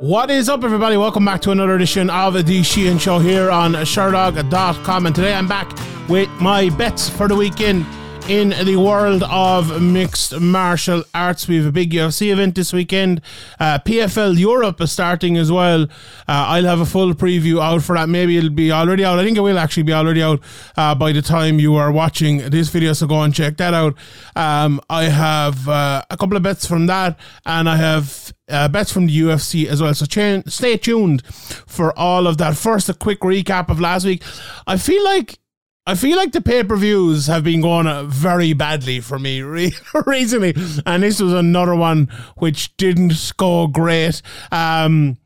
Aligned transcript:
What 0.00 0.30
is 0.30 0.48
up, 0.48 0.62
everybody? 0.62 0.96
Welcome 0.96 1.24
back 1.24 1.40
to 1.40 1.50
another 1.50 1.74
edition 1.74 2.08
of 2.08 2.46
the 2.46 2.62
Sheehan 2.62 2.98
Show 2.98 3.18
here 3.18 3.50
on 3.50 3.72
Sherdog.com. 3.72 5.06
And 5.06 5.14
today 5.14 5.34
I'm 5.34 5.48
back 5.48 5.76
with 6.08 6.28
my 6.40 6.68
bets 6.68 7.08
for 7.08 7.26
the 7.26 7.34
weekend 7.34 7.84
in 8.28 8.50
the 8.64 8.76
world 8.76 9.24
of 9.24 9.82
mixed 9.82 10.38
martial 10.38 11.02
arts. 11.14 11.48
We 11.48 11.56
have 11.56 11.66
a 11.66 11.72
big 11.72 11.90
UFC 11.90 12.30
event 12.30 12.54
this 12.54 12.72
weekend. 12.72 13.22
Uh, 13.58 13.80
PFL 13.80 14.38
Europe 14.38 14.80
is 14.80 14.92
starting 14.92 15.36
as 15.36 15.50
well. 15.50 15.82
Uh, 15.82 15.86
I'll 16.28 16.66
have 16.66 16.78
a 16.78 16.86
full 16.86 17.12
preview 17.12 17.60
out 17.60 17.82
for 17.82 17.96
that. 17.96 18.08
Maybe 18.08 18.36
it'll 18.36 18.50
be 18.50 18.70
already 18.70 19.04
out. 19.04 19.18
I 19.18 19.24
think 19.24 19.36
it 19.36 19.40
will 19.40 19.58
actually 19.58 19.82
be 19.82 19.94
already 19.94 20.22
out 20.22 20.40
uh, 20.76 20.94
by 20.94 21.10
the 21.10 21.22
time 21.22 21.58
you 21.58 21.74
are 21.74 21.90
watching 21.90 22.50
this 22.50 22.68
video. 22.68 22.92
So 22.92 23.08
go 23.08 23.22
and 23.22 23.34
check 23.34 23.56
that 23.56 23.74
out. 23.74 23.96
Um, 24.36 24.80
I 24.88 25.06
have 25.06 25.68
uh, 25.68 26.04
a 26.08 26.16
couple 26.16 26.36
of 26.36 26.44
bets 26.44 26.68
from 26.68 26.86
that, 26.86 27.18
and 27.44 27.68
I 27.68 27.74
have 27.74 28.32
uh, 28.48 28.68
bets 28.68 28.92
from 28.92 29.06
the 29.06 29.20
UFC 29.20 29.66
as 29.66 29.82
well. 29.82 29.94
So 29.94 30.06
ch- 30.06 30.46
stay 30.50 30.76
tuned 30.76 31.24
for 31.26 31.96
all 31.98 32.26
of 32.26 32.38
that. 32.38 32.56
First, 32.56 32.88
a 32.88 32.94
quick 32.94 33.20
recap 33.20 33.68
of 33.68 33.80
last 33.80 34.04
week. 34.04 34.22
I 34.66 34.76
feel 34.76 35.04
like 35.04 35.38
I 35.86 35.94
feel 35.94 36.18
like 36.18 36.32
the 36.32 36.42
pay 36.42 36.62
per 36.64 36.76
views 36.76 37.28
have 37.28 37.44
been 37.44 37.62
going 37.62 37.86
uh, 37.86 38.04
very 38.04 38.52
badly 38.52 39.00
for 39.00 39.18
me 39.18 39.40
re- 39.42 39.72
recently, 40.06 40.54
and 40.84 41.02
this 41.02 41.20
was 41.20 41.32
another 41.32 41.74
one 41.74 42.08
which 42.36 42.76
didn't 42.76 43.32
go 43.36 43.66
great. 43.66 44.20
Um, 44.52 45.16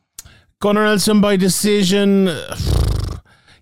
Gunnar 0.60 0.84
Nelson 0.84 1.20
by 1.20 1.34
decision. 1.34 2.28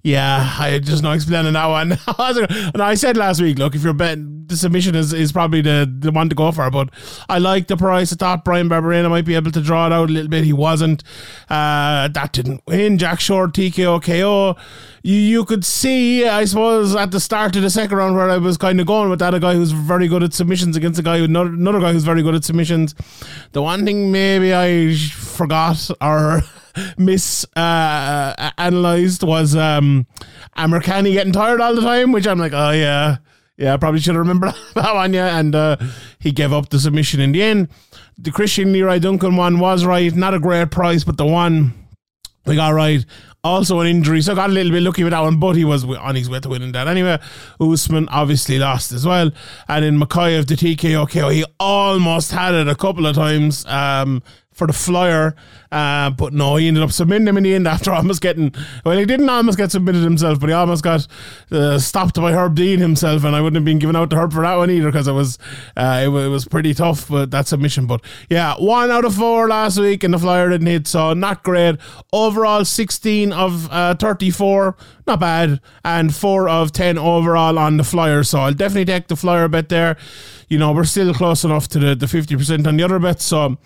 Yeah, 0.02 0.56
I 0.58 0.78
just 0.78 1.02
no 1.02 1.12
explaining 1.12 1.52
that 1.52 1.66
one. 1.66 1.92
and 2.74 2.82
I 2.82 2.94
said 2.94 3.18
last 3.18 3.42
week, 3.42 3.58
look, 3.58 3.74
if 3.74 3.82
you're 3.82 3.92
betting, 3.92 4.46
the 4.46 4.56
submission 4.56 4.94
is, 4.94 5.12
is 5.12 5.30
probably 5.30 5.60
the, 5.60 5.90
the 5.98 6.10
one 6.10 6.30
to 6.30 6.34
go 6.34 6.50
for. 6.52 6.70
But 6.70 6.88
I 7.28 7.38
like 7.38 7.66
the 7.66 7.76
price. 7.76 8.10
I 8.10 8.16
thought 8.16 8.44
Bryan 8.44 8.68
Barberena 8.68 9.10
might 9.10 9.26
be 9.26 9.34
able 9.34 9.50
to 9.52 9.60
draw 9.60 9.86
it 9.86 9.92
out 9.92 10.08
a 10.08 10.12
little 10.12 10.30
bit. 10.30 10.44
He 10.44 10.54
wasn't. 10.54 11.04
Uh, 11.50 12.08
that 12.08 12.32
didn't 12.32 12.62
win. 12.66 12.96
Jack 12.96 13.20
Shore, 13.20 13.48
TKO, 13.48 14.02
KO. 14.02 14.56
You, 15.02 15.16
you 15.16 15.44
could 15.44 15.66
see, 15.66 16.26
I 16.26 16.46
suppose, 16.46 16.96
at 16.96 17.10
the 17.10 17.20
start 17.20 17.54
of 17.56 17.62
the 17.62 17.70
second 17.70 17.96
round 17.96 18.16
where 18.16 18.30
I 18.30 18.38
was 18.38 18.56
kind 18.56 18.80
of 18.80 18.86
going 18.86 19.10
with 19.10 19.18
that, 19.18 19.34
a 19.34 19.40
guy 19.40 19.54
who's 19.54 19.72
very 19.72 20.08
good 20.08 20.22
at 20.22 20.32
submissions 20.32 20.76
against 20.76 20.98
a 20.98 21.02
guy 21.02 21.18
who, 21.18 21.24
another, 21.24 21.50
another 21.50 21.80
guy 21.80 21.92
who's 21.92 22.04
very 22.04 22.22
good 22.22 22.34
at 22.34 22.44
submissions. 22.44 22.94
The 23.52 23.60
one 23.60 23.84
thing 23.84 24.10
maybe 24.10 24.54
I 24.54 24.94
forgot 24.94 25.90
or 26.00 26.40
mis 26.98 27.44
uh, 27.56 28.50
analyzed 28.58 29.22
was 29.22 29.56
um, 29.56 30.06
Amirkhani 30.56 31.12
getting 31.12 31.32
tired 31.32 31.60
all 31.60 31.74
the 31.74 31.80
time, 31.80 32.12
which 32.12 32.26
I'm 32.26 32.38
like, 32.38 32.52
oh 32.52 32.70
yeah, 32.70 33.18
yeah, 33.56 33.74
I 33.74 33.76
probably 33.76 34.00
should 34.00 34.14
have 34.14 34.26
remembered 34.26 34.54
that 34.74 34.94
one, 34.94 35.12
yeah. 35.12 35.38
And 35.38 35.54
uh, 35.54 35.76
he 36.18 36.32
gave 36.32 36.52
up 36.52 36.70
the 36.70 36.78
submission 36.80 37.20
in 37.20 37.32
the 37.32 37.42
end. 37.42 37.68
The 38.18 38.30
Christian 38.30 38.72
Leroy 38.72 38.98
Duncan 38.98 39.36
one 39.36 39.58
was 39.58 39.84
right, 39.84 40.14
not 40.14 40.34
a 40.34 40.38
great 40.38 40.70
price, 40.70 41.04
but 41.04 41.16
the 41.16 41.26
one 41.26 41.74
we 42.46 42.56
got 42.56 42.70
right. 42.70 43.04
Also 43.42 43.80
an 43.80 43.86
injury, 43.86 44.20
so 44.20 44.34
got 44.34 44.50
a 44.50 44.52
little 44.52 44.72
bit 44.72 44.82
lucky 44.82 45.02
with 45.02 45.12
that 45.12 45.20
one, 45.20 45.40
but 45.40 45.56
he 45.56 45.64
was 45.64 45.84
on 45.84 46.14
his 46.14 46.28
way 46.28 46.40
to 46.40 46.48
winning 46.50 46.72
that 46.72 46.88
anyway. 46.88 47.18
Usman 47.58 48.06
obviously 48.10 48.58
lost 48.58 48.92
as 48.92 49.06
well, 49.06 49.30
and 49.66 49.84
in 49.84 49.98
Mokaev 49.98 50.46
the 50.46 50.56
TKO 50.56 51.10
KO, 51.10 51.30
he 51.30 51.44
almost 51.58 52.32
had 52.32 52.54
it 52.54 52.68
a 52.68 52.74
couple 52.74 53.06
of 53.06 53.14
times. 53.14 53.64
Um, 53.64 54.22
for 54.60 54.66
the 54.66 54.74
flyer, 54.74 55.34
uh, 55.72 56.10
but 56.10 56.34
no, 56.34 56.56
he 56.56 56.68
ended 56.68 56.82
up 56.82 56.92
submitting 56.92 57.26
him 57.26 57.38
in 57.38 57.44
the 57.44 57.54
end 57.54 57.66
after 57.66 57.90
almost 57.94 58.20
getting. 58.20 58.54
Well, 58.84 58.98
he 58.98 59.06
didn't 59.06 59.30
almost 59.30 59.56
get 59.56 59.72
submitted 59.72 60.02
himself, 60.02 60.38
but 60.38 60.50
he 60.50 60.52
almost 60.52 60.84
got 60.84 61.06
uh, 61.50 61.78
stopped 61.78 62.16
by 62.16 62.32
Herb 62.32 62.56
Dean 62.56 62.78
himself, 62.78 63.24
and 63.24 63.34
I 63.34 63.40
wouldn't 63.40 63.56
have 63.56 63.64
been 63.64 63.78
given 63.78 63.96
out 63.96 64.10
to 64.10 64.16
Herb 64.16 64.34
for 64.34 64.42
that 64.42 64.56
one 64.56 64.70
either 64.70 64.92
because 64.92 65.08
it 65.08 65.12
was 65.12 65.38
uh, 65.78 66.02
it, 66.04 66.08
it, 66.08 66.28
was 66.28 66.44
pretty 66.44 66.74
tough 66.74 67.08
with 67.08 67.30
that 67.30 67.46
submission. 67.46 67.86
But 67.86 68.02
yeah, 68.28 68.54
one 68.58 68.90
out 68.90 69.06
of 69.06 69.14
four 69.14 69.48
last 69.48 69.78
week, 69.78 70.04
and 70.04 70.12
the 70.12 70.18
flyer 70.18 70.50
didn't 70.50 70.66
hit, 70.66 70.86
so 70.86 71.14
not 71.14 71.42
great. 71.42 71.76
Overall, 72.12 72.66
sixteen 72.66 73.32
of 73.32 73.66
uh, 73.72 73.94
thirty-four, 73.94 74.76
not 75.06 75.20
bad, 75.20 75.60
and 75.86 76.14
four 76.14 76.50
of 76.50 76.70
ten 76.70 76.98
overall 76.98 77.58
on 77.58 77.78
the 77.78 77.84
flyer. 77.84 78.24
So 78.24 78.40
I'll 78.40 78.52
definitely 78.52 78.92
take 78.92 79.08
the 79.08 79.16
flyer 79.16 79.48
bet 79.48 79.70
there. 79.70 79.96
You 80.48 80.58
know, 80.58 80.72
we're 80.72 80.84
still 80.84 81.14
close 81.14 81.44
enough 81.44 81.66
to 81.68 81.78
the 81.78 81.94
the 81.94 82.08
fifty 82.08 82.36
percent 82.36 82.66
on 82.66 82.76
the 82.76 82.82
other 82.82 82.98
bets, 82.98 83.24
so 83.24 83.56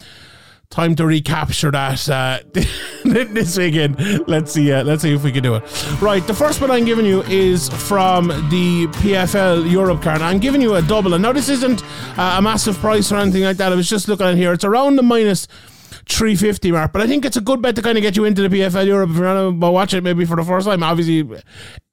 time 0.71 0.95
to 0.97 1.07
recapture 1.07 1.71
that 1.71 2.09
uh, 2.09 2.41
this 3.05 3.57
weekend. 3.57 4.27
Let's 4.29 4.53
see. 4.53 4.73
Uh, 4.73 4.83
let's 4.85 5.03
see 5.03 5.15
if 5.15 5.23
we 5.23 5.33
can 5.33 5.43
do 5.43 5.55
it. 5.57 6.03
Right. 6.03 6.27
The 6.27 6.35
first 6.35 6.61
one 6.61 6.71
I'm 6.71 6.85
giving 6.85 7.07
you 7.07 7.23
is 7.23 7.69
from 7.69 8.29
the 8.29 8.87
PFL 8.89 9.71
Europe 9.71 10.03
card. 10.03 10.21
I'm 10.23 10.39
giving 10.39 10.61
you 10.61 10.75
a 10.75 10.83
double, 10.83 11.15
and 11.15 11.23
now 11.23 11.33
this 11.33 11.49
isn't 11.49 11.83
uh, 12.19 12.37
a 12.39 12.43
massive 12.43 12.77
price 12.79 13.11
or 13.13 13.17
anything 13.17 13.45
like 13.45 13.57
that. 13.59 13.73
I 13.73 13.77
was 13.77 13.89
just 13.89 14.09
looking 14.09 14.27
at 14.27 14.37
here. 14.37 14.53
It's 14.53 14.65
around 14.65 14.97
the 14.97 15.03
minus. 15.03 15.47
350 16.07 16.73
mark, 16.73 16.93
but 16.93 17.01
I 17.01 17.07
think 17.07 17.25
it's 17.25 17.39
a 17.39 17.41
good 17.41 17.63
bet 17.63 17.77
to 17.77 17.83
kind 17.83 17.97
of 17.97 18.03
get 18.03 18.15
you 18.15 18.25
into 18.27 18.47
the 18.47 18.55
PFL 18.55 18.87
Europe 18.87 19.09
if 19.09 19.17
you're 19.17 19.33
to 19.33 19.51
watch 19.53 19.95
it 19.95 20.05
maybe 20.05 20.27
for 20.27 20.37
the 20.37 20.45
first 20.45 20.67
time. 20.67 20.83
Obviously, 20.83 21.41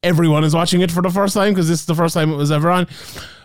everyone 0.03 0.43
is 0.43 0.53
watching 0.53 0.81
it 0.81 0.91
for 0.91 1.01
the 1.01 1.09
first 1.09 1.33
time 1.33 1.53
because 1.53 1.69
this 1.69 1.79
is 1.79 1.85
the 1.85 1.95
first 1.95 2.13
time 2.13 2.29
it 2.29 2.35
was 2.35 2.51
ever 2.51 2.69
on. 2.69 2.87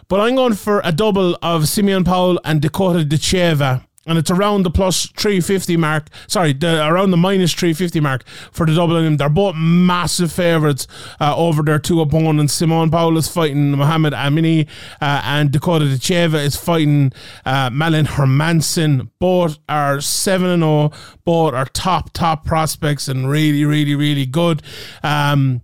But 0.09 0.21
I'm 0.21 0.35
going 0.35 0.55
for 0.55 0.81
a 0.83 0.91
double 0.91 1.39
of 1.41 1.69
Simeon 1.69 2.03
Powell 2.03 2.41
and 2.45 2.61
Dakota 2.61 3.05
Ditcheva 3.05 3.86
and 4.07 4.19
it's 4.19 4.31
around 4.31 4.63
the 4.63 4.71
plus 4.71 5.07
350 5.17 5.77
mark. 5.77 6.09
Sorry, 6.29 6.53
the, 6.53 6.87
around 6.87 7.11
the 7.11 7.17
minus 7.17 7.53
350 7.53 8.01
mark 8.01 8.25
for 8.53 8.65
the 8.65 8.75
them. 8.75 9.17
They're 9.17 9.29
both 9.29 9.57
massive 9.57 10.33
favourites 10.33 10.87
uh, 11.21 11.37
over 11.37 11.63
their 11.63 11.79
two 11.79 12.01
opponents. 12.01 12.55
Simon 12.55 12.91
Powell 12.91 13.19
is 13.19 13.29
fighting 13.29 13.73
Mohamed 13.73 14.13
Amini, 14.13 14.69
uh, 15.01 15.23
and 15.25 15.51
Dakota 15.51 15.87
Ditcheva 15.87 16.43
is 16.45 16.57
fighting 16.57 17.13
uh, 17.45 17.71
Malin 17.71 18.07
Hermansson. 18.07 19.11
Both 19.19 19.59
are 19.69 20.01
7 20.01 20.61
0. 20.61 20.93
Both 21.25 21.55
are 21.55 21.67
top, 21.67 22.13
top 22.13 22.45
prospects 22.45 23.09
and 23.09 23.29
really, 23.29 23.65
really, 23.65 23.95
really 23.95 24.27
good. 24.27 24.63
Um, 25.03 25.63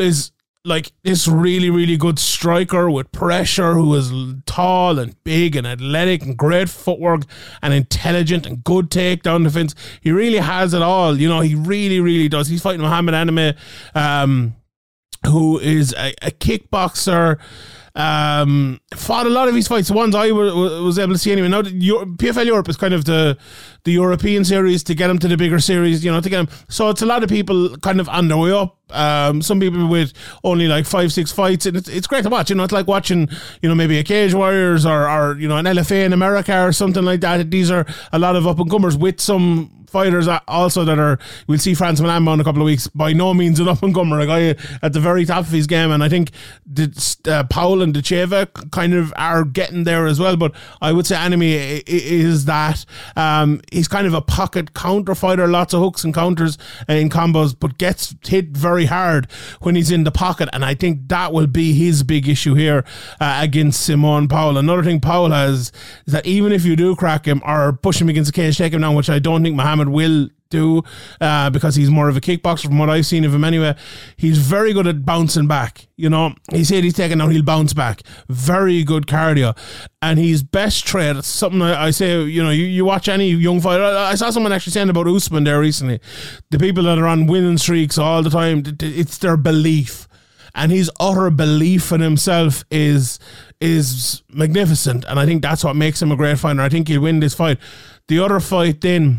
is 0.00 0.30
like 0.66 0.92
this 1.02 1.28
really, 1.28 1.68
really 1.68 1.98
good 1.98 2.18
striker 2.18 2.90
with 2.90 3.12
pressure 3.12 3.74
who 3.74 3.94
is 3.94 4.10
tall 4.46 4.98
and 4.98 5.14
big 5.22 5.56
and 5.56 5.66
athletic 5.66 6.22
and 6.22 6.38
great 6.38 6.70
footwork 6.70 7.22
and 7.62 7.74
intelligent 7.74 8.46
and 8.46 8.64
good 8.64 8.88
takedown 8.88 9.44
defense. 9.44 9.74
He 10.00 10.10
really 10.10 10.38
has 10.38 10.72
it 10.72 10.80
all. 10.80 11.18
You 11.20 11.28
know, 11.28 11.40
he 11.40 11.54
really, 11.54 12.00
really 12.00 12.30
does. 12.30 12.48
He's 12.48 12.62
fighting 12.62 12.80
Muhammad 12.80 13.14
Amine, 13.14 13.56
um, 13.94 14.56
who 15.26 15.58
is 15.58 15.92
a, 15.92 16.14
a 16.22 16.30
kickboxer 16.30 17.38
um, 17.94 18.80
fought 18.94 19.26
a 19.26 19.30
lot 19.30 19.48
of 19.48 19.54
his 19.54 19.68
fights. 19.68 19.88
The 19.88 19.94
ones 19.94 20.14
I 20.14 20.32
was 20.32 20.98
able 20.98 21.12
to 21.12 21.18
see 21.18 21.30
anyway. 21.30 21.48
Now, 21.48 21.62
PFL 21.62 22.44
Europe 22.46 22.68
is 22.68 22.76
kind 22.76 22.92
of 22.92 23.04
the 23.04 23.38
the 23.84 23.92
European 23.92 24.44
series 24.44 24.82
to 24.84 24.94
get 24.94 25.10
him 25.10 25.18
to 25.18 25.28
the 25.28 25.36
bigger 25.36 25.60
series, 25.60 26.04
you 26.04 26.10
know, 26.10 26.20
to 26.20 26.28
get 26.28 26.40
him. 26.40 26.48
So 26.68 26.88
it's 26.88 27.02
a 27.02 27.06
lot 27.06 27.22
of 27.22 27.28
people 27.28 27.76
kind 27.78 28.00
of 28.00 28.08
on 28.08 28.28
their 28.28 28.38
way 28.38 28.50
up. 28.50 28.78
Um, 28.90 29.42
some 29.42 29.60
people 29.60 29.86
with 29.88 30.12
only 30.42 30.68
like 30.68 30.86
five, 30.86 31.12
six 31.12 31.30
fights, 31.30 31.66
and 31.66 31.76
it's, 31.76 31.88
it's 31.88 32.06
great 32.06 32.22
to 32.24 32.30
watch. 32.30 32.50
You 32.50 32.56
know, 32.56 32.64
it's 32.64 32.72
like 32.72 32.86
watching, 32.86 33.28
you 33.62 33.68
know, 33.68 33.74
maybe 33.74 33.98
a 33.98 34.02
Cage 34.02 34.34
Warriors 34.34 34.86
or, 34.86 35.08
or 35.08 35.38
you 35.38 35.48
know, 35.48 35.56
an 35.56 35.66
LFA 35.66 36.04
in 36.04 36.12
America 36.12 36.64
or 36.64 36.72
something 36.72 37.04
like 37.04 37.20
that. 37.20 37.50
These 37.50 37.70
are 37.70 37.86
a 38.12 38.18
lot 38.18 38.36
of 38.36 38.46
up 38.46 38.58
and 38.58 38.70
comers 38.70 38.96
with 38.96 39.20
some 39.20 39.83
fighters 39.86 40.28
also 40.48 40.84
that 40.84 40.98
are 40.98 41.18
we'll 41.46 41.58
see 41.58 41.74
Francis 41.74 42.04
Malambo 42.04 42.34
in 42.34 42.40
a 42.40 42.44
couple 42.44 42.62
of 42.62 42.66
weeks. 42.66 42.88
By 42.88 43.12
no 43.12 43.34
means 43.34 43.60
an 43.60 43.68
up 43.74 43.82
and 43.82 43.94
comer, 43.94 44.20
a 44.20 44.26
guy 44.26 44.56
at 44.82 44.92
the 44.92 45.00
very 45.00 45.24
top 45.24 45.44
of 45.44 45.50
his 45.50 45.66
game, 45.66 45.90
and 45.90 46.02
I 46.02 46.08
think 46.08 46.30
the, 46.66 46.84
uh, 47.26 47.44
and 47.82 47.94
Ditcheva 47.94 48.70
kind 48.70 48.94
of 48.94 49.12
are 49.16 49.44
getting 49.44 49.84
there 49.84 50.06
as 50.06 50.20
well. 50.20 50.36
But 50.36 50.52
I 50.80 50.92
would 50.92 51.06
say 51.06 51.16
Enemy 51.16 51.54
is 51.86 52.44
that 52.44 52.84
um, 53.16 53.60
he's 53.72 53.88
kind 53.88 54.06
of 54.06 54.14
a 54.14 54.20
pocket 54.20 54.74
counter 54.74 55.14
fighter, 55.14 55.46
lots 55.46 55.74
of 55.74 55.80
hooks 55.80 56.04
and 56.04 56.14
counters 56.14 56.58
in 56.88 57.08
combos, 57.08 57.54
but 57.58 57.78
gets 57.78 58.14
hit 58.26 58.48
very 58.48 58.86
hard 58.86 59.30
when 59.60 59.74
he's 59.74 59.90
in 59.90 60.04
the 60.04 60.10
pocket, 60.10 60.48
and 60.52 60.64
I 60.64 60.74
think 60.74 61.08
that 61.08 61.32
will 61.32 61.46
be 61.46 61.72
his 61.72 62.02
big 62.02 62.28
issue 62.28 62.54
here 62.54 62.84
uh, 63.20 63.38
against 63.42 63.80
Simon 63.80 64.28
Powell. 64.28 64.58
Another 64.58 64.82
thing 64.82 65.00
Powell 65.00 65.30
has 65.30 65.72
is 66.06 66.12
that 66.12 66.26
even 66.26 66.52
if 66.52 66.64
you 66.64 66.76
do 66.76 66.94
crack 66.96 67.26
him 67.26 67.42
or 67.44 67.72
push 67.72 68.00
him 68.00 68.08
against 68.08 68.32
the 68.32 68.36
cage, 68.36 68.58
take 68.58 68.72
him 68.72 68.80
down, 68.80 68.94
which 68.94 69.10
I 69.10 69.18
don't 69.18 69.42
think 69.42 69.56
Muhammad 69.56 69.83
will 69.90 70.28
do 70.54 70.82
uh, 71.20 71.50
because 71.50 71.74
he's 71.74 71.90
more 71.90 72.08
of 72.08 72.16
a 72.16 72.20
kickboxer 72.20 72.66
from 72.66 72.78
what 72.78 72.88
I've 72.88 73.06
seen 73.06 73.24
of 73.24 73.34
him 73.34 73.44
anyway. 73.44 73.74
He's 74.16 74.38
very 74.38 74.72
good 74.72 74.86
at 74.86 75.04
bouncing 75.04 75.46
back. 75.46 75.88
You 75.96 76.08
know, 76.08 76.34
he 76.52 76.64
said 76.64 76.84
he's 76.84 76.94
taking 76.94 77.20
out, 77.20 77.32
he'll 77.32 77.42
bounce 77.42 77.72
back. 77.72 78.02
Very 78.28 78.84
good 78.84 79.06
cardio. 79.06 79.56
And 80.00 80.18
his 80.18 80.42
best 80.42 80.86
trait, 80.86 81.24
something 81.24 81.60
I, 81.60 81.86
I, 81.86 81.90
say, 81.90 82.22
you 82.22 82.42
know, 82.42 82.50
you, 82.50 82.64
you 82.64 82.84
watch 82.84 83.08
any 83.08 83.30
young 83.30 83.60
fighter. 83.60 83.82
I, 83.82 84.10
I, 84.10 84.14
saw 84.14 84.30
someone 84.30 84.52
actually 84.52 84.72
saying 84.72 84.90
about 84.90 85.08
Usman 85.08 85.44
there 85.44 85.60
recently. 85.60 86.00
The 86.50 86.58
people 86.58 86.84
that 86.84 86.98
are 86.98 87.06
on 87.06 87.26
winning 87.26 87.58
streaks 87.58 87.98
all 87.98 88.22
the 88.22 88.30
time, 88.30 88.62
it's 88.80 89.18
their 89.18 89.36
belief. 89.36 90.06
And 90.56 90.70
his 90.70 90.88
utter 91.00 91.30
belief 91.30 91.90
in 91.90 92.00
himself 92.00 92.64
is 92.70 93.18
is 93.60 94.22
magnificent. 94.28 95.04
And 95.08 95.18
I 95.18 95.26
think 95.26 95.42
that's 95.42 95.64
what 95.64 95.74
makes 95.74 96.00
him 96.00 96.12
a 96.12 96.16
great 96.16 96.38
fighter. 96.38 96.60
I 96.60 96.68
think 96.68 96.86
he'll 96.86 97.00
win 97.00 97.18
this 97.18 97.34
fight. 97.34 97.58
The 98.06 98.20
other 98.20 98.38
fight 98.38 98.80
then 98.80 99.18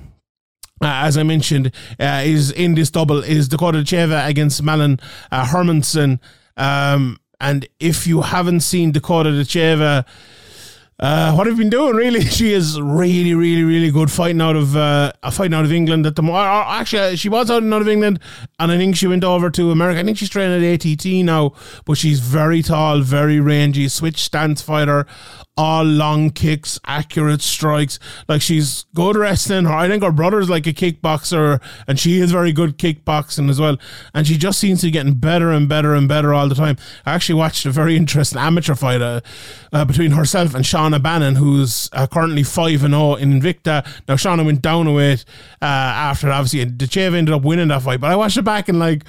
uh, 0.81 1.07
as 1.07 1.17
I 1.17 1.23
mentioned, 1.23 1.71
uh, 1.99 2.21
is 2.25 2.51
in 2.51 2.75
this 2.75 2.91
double 2.91 3.23
is 3.23 3.47
Dakota 3.47 3.79
Ditcheva 3.79 4.27
against 4.27 4.61
Malin 4.61 4.99
uh, 5.31 5.45
Hermansson. 5.45 6.19
Um, 6.57 7.19
and 7.39 7.67
if 7.79 8.07
you 8.07 8.21
haven't 8.21 8.61
seen 8.61 8.91
Dakota 8.91 9.29
Ditcheva, 9.29 10.05
uh, 10.97 11.33
what 11.33 11.45
have 11.45 11.57
you 11.57 11.63
been 11.63 11.69
doing? 11.69 11.95
Really, 11.95 12.21
she 12.25 12.53
is 12.53 12.79
really, 12.79 13.33
really, 13.33 13.63
really 13.63 13.91
good 13.91 14.09
fighting 14.09 14.41
out 14.41 14.55
of 14.55 14.75
uh, 14.75 15.11
fighting 15.31 15.53
out 15.53 15.65
of 15.65 15.71
England 15.71 16.05
at 16.05 16.15
the 16.15 16.21
moment. 16.21 16.45
Actually, 16.45 17.17
she 17.17 17.29
was 17.29 17.51
out 17.51 17.63
of 17.63 17.87
England, 17.87 18.19
and 18.59 18.71
I 18.71 18.77
think 18.77 18.95
she 18.95 19.07
went 19.07 19.23
over 19.23 19.49
to 19.49 19.71
America. 19.71 19.99
I 19.99 20.03
think 20.03 20.17
she's 20.17 20.29
training 20.29 20.63
at 20.63 20.85
ATT 20.85 21.05
now, 21.25 21.53
but 21.85 21.97
she's 21.97 22.19
very 22.19 22.61
tall, 22.61 23.01
very 23.01 23.39
rangy, 23.39 23.87
switch 23.89 24.19
stance 24.19 24.61
fighter 24.61 25.05
all 25.57 25.85
long 25.85 26.31
kicks, 26.31 26.79
accurate 26.85 27.41
strikes. 27.41 27.97
Like 28.27 28.41
she's 28.41 28.85
good 28.93 29.15
wrestling. 29.15 29.67
I 29.67 29.87
think 29.87 30.03
her 30.03 30.11
brother's 30.11 30.49
like 30.49 30.67
a 30.67 30.73
kickboxer, 30.73 31.61
and 31.87 31.99
she 31.99 32.19
is 32.19 32.31
very 32.31 32.51
good 32.51 32.77
kickboxing 32.77 33.49
as 33.49 33.59
well. 33.59 33.77
And 34.13 34.27
she 34.27 34.37
just 34.37 34.59
seems 34.59 34.81
to 34.81 34.87
be 34.87 34.91
getting 34.91 35.13
better 35.13 35.51
and 35.51 35.69
better 35.69 35.93
and 35.93 36.07
better 36.07 36.33
all 36.33 36.49
the 36.49 36.55
time. 36.55 36.77
I 37.05 37.13
actually 37.13 37.35
watched 37.35 37.65
a 37.65 37.71
very 37.71 37.95
interesting 38.05 38.39
amateur 38.39 38.75
fight 38.75 39.01
uh, 39.01 39.21
uh, 39.71 39.85
between 39.85 40.11
herself 40.11 40.53
and 40.55 40.65
Shauna 40.65 41.01
Bannon, 41.01 41.35
who's 41.35 41.89
uh, 41.93 42.07
currently 42.07 42.43
five 42.43 42.83
and 42.83 42.93
zero 42.93 43.11
oh 43.11 43.15
in 43.15 43.39
Invicta. 43.39 43.85
Now 44.07 44.15
Shauna 44.15 44.45
went 44.45 44.61
down 44.61 44.87
a 44.87 44.93
weight 44.93 45.23
uh, 45.61 45.65
after 45.65 46.31
obviously 46.31 46.61
and 46.61 46.73
Ditcheva 46.73 47.15
ended 47.15 47.33
up 47.33 47.43
winning 47.43 47.69
that 47.69 47.81
fight, 47.81 48.01
but 48.01 48.11
I 48.11 48.15
watched 48.15 48.37
it 48.37 48.43
back 48.43 48.69
and 48.69 48.79
like. 48.79 49.03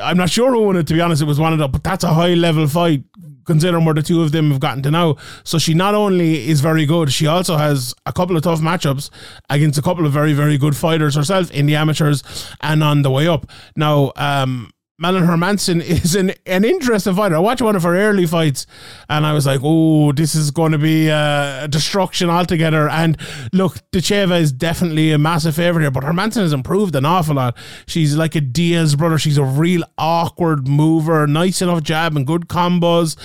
I'm 0.00 0.16
not 0.16 0.30
sure 0.30 0.52
who 0.52 0.62
won 0.62 0.76
it 0.76 0.86
to 0.86 0.94
be 0.94 1.00
honest. 1.00 1.20
It 1.20 1.24
was 1.24 1.40
one 1.40 1.52
of 1.52 1.58
the, 1.58 1.66
but 1.66 1.82
that's 1.82 2.04
a 2.04 2.14
high 2.14 2.34
level 2.34 2.68
fight 2.68 3.02
considering 3.50 3.84
where 3.84 3.94
the 3.94 4.02
two 4.02 4.22
of 4.22 4.30
them 4.30 4.50
have 4.52 4.60
gotten 4.60 4.82
to 4.84 4.90
now. 4.90 5.16
So 5.42 5.58
she 5.58 5.74
not 5.74 5.94
only 5.94 6.48
is 6.48 6.60
very 6.60 6.86
good, 6.86 7.12
she 7.12 7.26
also 7.26 7.56
has 7.56 7.92
a 8.06 8.12
couple 8.12 8.36
of 8.36 8.42
tough 8.44 8.60
matchups 8.60 9.10
against 9.48 9.76
a 9.76 9.82
couple 9.82 10.06
of 10.06 10.12
very, 10.12 10.32
very 10.32 10.56
good 10.56 10.76
fighters 10.76 11.16
herself 11.16 11.50
in 11.50 11.66
the 11.66 11.74
amateurs 11.74 12.22
and 12.60 12.84
on 12.84 13.02
the 13.02 13.10
way 13.10 13.26
up. 13.26 13.50
Now, 13.74 14.12
um, 14.14 14.70
Malin 15.00 15.24
Hermansson 15.24 15.80
is 16.04 16.14
an, 16.14 16.32
an 16.44 16.64
interesting 16.64 17.14
fighter. 17.14 17.34
I 17.34 17.38
watched 17.38 17.62
one 17.62 17.74
of 17.74 17.82
her 17.84 17.96
early 17.96 18.26
fights 18.26 18.66
and 19.08 19.26
I 19.26 19.32
was 19.32 19.46
like, 19.46 19.60
oh, 19.64 20.12
this 20.12 20.34
is 20.34 20.50
going 20.50 20.72
to 20.72 20.78
be 20.78 21.10
uh, 21.10 21.66
destruction 21.68 22.28
altogether. 22.28 22.88
And 22.88 23.16
look, 23.52 23.78
Ditcheva 23.92 24.38
is 24.38 24.52
definitely 24.52 25.10
a 25.10 25.18
massive 25.18 25.56
favourite 25.56 25.82
here, 25.82 25.90
but 25.90 26.04
Hermansson 26.04 26.42
has 26.42 26.52
improved 26.52 26.94
an 26.94 27.06
awful 27.06 27.36
lot. 27.36 27.56
She's 27.86 28.14
like 28.14 28.34
a 28.34 28.42
Diaz 28.42 28.94
brother. 28.94 29.16
She's 29.18 29.38
a 29.38 29.44
real 29.44 29.82
awkward 29.96 30.68
mover, 30.68 31.26
nice 31.26 31.62
enough 31.62 31.82
jab 31.82 32.14
and 32.14 32.26
good 32.26 32.48
combos. 32.48 33.16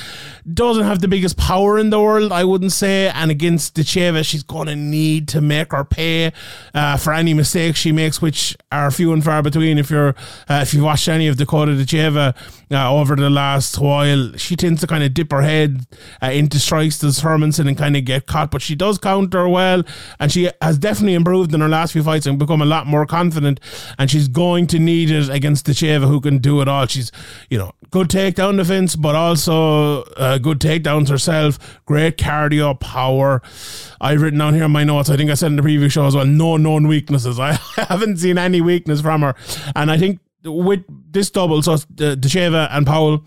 Doesn't 0.52 0.84
have 0.84 1.02
the 1.02 1.10
biggest 1.10 1.36
power 1.36 1.78
in 1.78 1.90
the 1.90 2.00
world, 2.00 2.32
I 2.32 2.46
wouldn't 2.46 2.72
say. 2.72 3.10
And 3.10 3.30
against 3.30 3.76
Ditcheva, 3.76 4.24
she's 4.26 4.44
going 4.44 4.68
to 4.68 4.76
need 4.78 5.28
to 5.30 5.42
make 5.42 5.74
her 5.74 5.84
pay 5.84 6.32
uh, 6.74 6.96
for 6.96 7.12
any 7.12 7.34
mistakes 7.34 7.80
she 7.80 7.92
makes, 7.92 8.22
which 8.22 8.56
are 8.72 8.90
few 8.92 9.12
and 9.12 9.24
far 9.24 9.44
between 9.44 9.78
if 9.78 9.90
you're 9.90 10.16
uh, 10.48 10.60
if 10.62 10.74
you 10.74 10.82
watch 10.82 11.10
any 11.10 11.28
of 11.28 11.36
the 11.36 11.46
Dakota 11.74 12.36
uh, 12.72 12.94
over 12.94 13.16
the 13.16 13.30
last 13.30 13.80
while. 13.80 14.34
She 14.38 14.56
tends 14.56 14.82
to 14.82 14.88
kind 14.88 15.04
of 15.04 15.14
dip 15.14 15.32
her 15.32 15.42
head 15.42 15.86
uh, 16.22 16.28
into 16.28 16.60
strikes 16.60 17.00
to 17.00 17.08
Hermansson 17.08 17.68
and 17.68 17.78
kind 17.78 17.96
of 17.98 18.06
get 18.06 18.28
caught, 18.28 18.52
but 18.52 18.62
she 18.62 18.76
does 18.76 18.98
counter 18.98 19.48
well, 19.48 19.84
and 20.20 20.32
she 20.32 20.50
has 20.62 20.78
definitely 20.78 21.16
improved 21.16 21.54
in 21.54 21.62
her 21.62 21.70
last 21.70 21.94
few 21.94 22.04
fights 22.04 22.26
and 22.26 22.38
become 22.38 22.62
a 22.62 22.66
lot 22.66 22.88
more 22.88 23.06
confident. 23.06 23.60
And 23.98 24.10
she's 24.10 24.28
going 24.28 24.68
to 24.68 24.80
need 24.80 25.10
it 25.10 25.30
against 25.30 25.66
Ditcheva, 25.66 26.08
who 26.08 26.22
can 26.22 26.38
do 26.40 26.62
it 26.62 26.68
all. 26.68 26.86
She's, 26.88 27.12
you 27.50 27.58
know, 27.58 27.72
good 27.92 28.10
takedown 28.10 28.58
defense, 28.58 28.96
but 28.96 29.16
also 29.16 30.04
uh, 30.18 30.38
good 30.38 30.60
takedowns 30.60 31.10
herself. 31.10 31.80
Great 31.86 32.18
cardio 32.18 32.80
power. 32.80 33.42
I've 34.02 34.22
written 34.22 34.40
down 34.40 34.54
here 34.54 34.66
in 34.66 34.72
my 34.72 34.84
notes. 34.84 35.10
I 35.10 35.18
think 35.18 35.32
I 35.32 35.36
said 35.36 35.48
in 35.48 35.56
the 35.56 35.62
previous 35.62 35.94
show 35.94 36.06
as 36.06 36.16
well. 36.16 36.26
No 36.26 36.58
known 36.58 36.88
weaknesses. 36.88 37.40
I 37.40 37.54
haven't 37.78 38.18
seen 38.18 38.38
any 38.38 38.62
weakness 38.62 39.02
from 39.02 39.22
her, 39.22 39.36
and 39.76 39.92
I 39.92 39.98
think 39.98 40.20
with 40.46 40.84
this 41.12 41.30
double, 41.30 41.62
so 41.62 41.74
uh, 41.74 41.78
Ditcheva 41.78 42.70
and 42.72 42.86
Powell, 42.86 43.26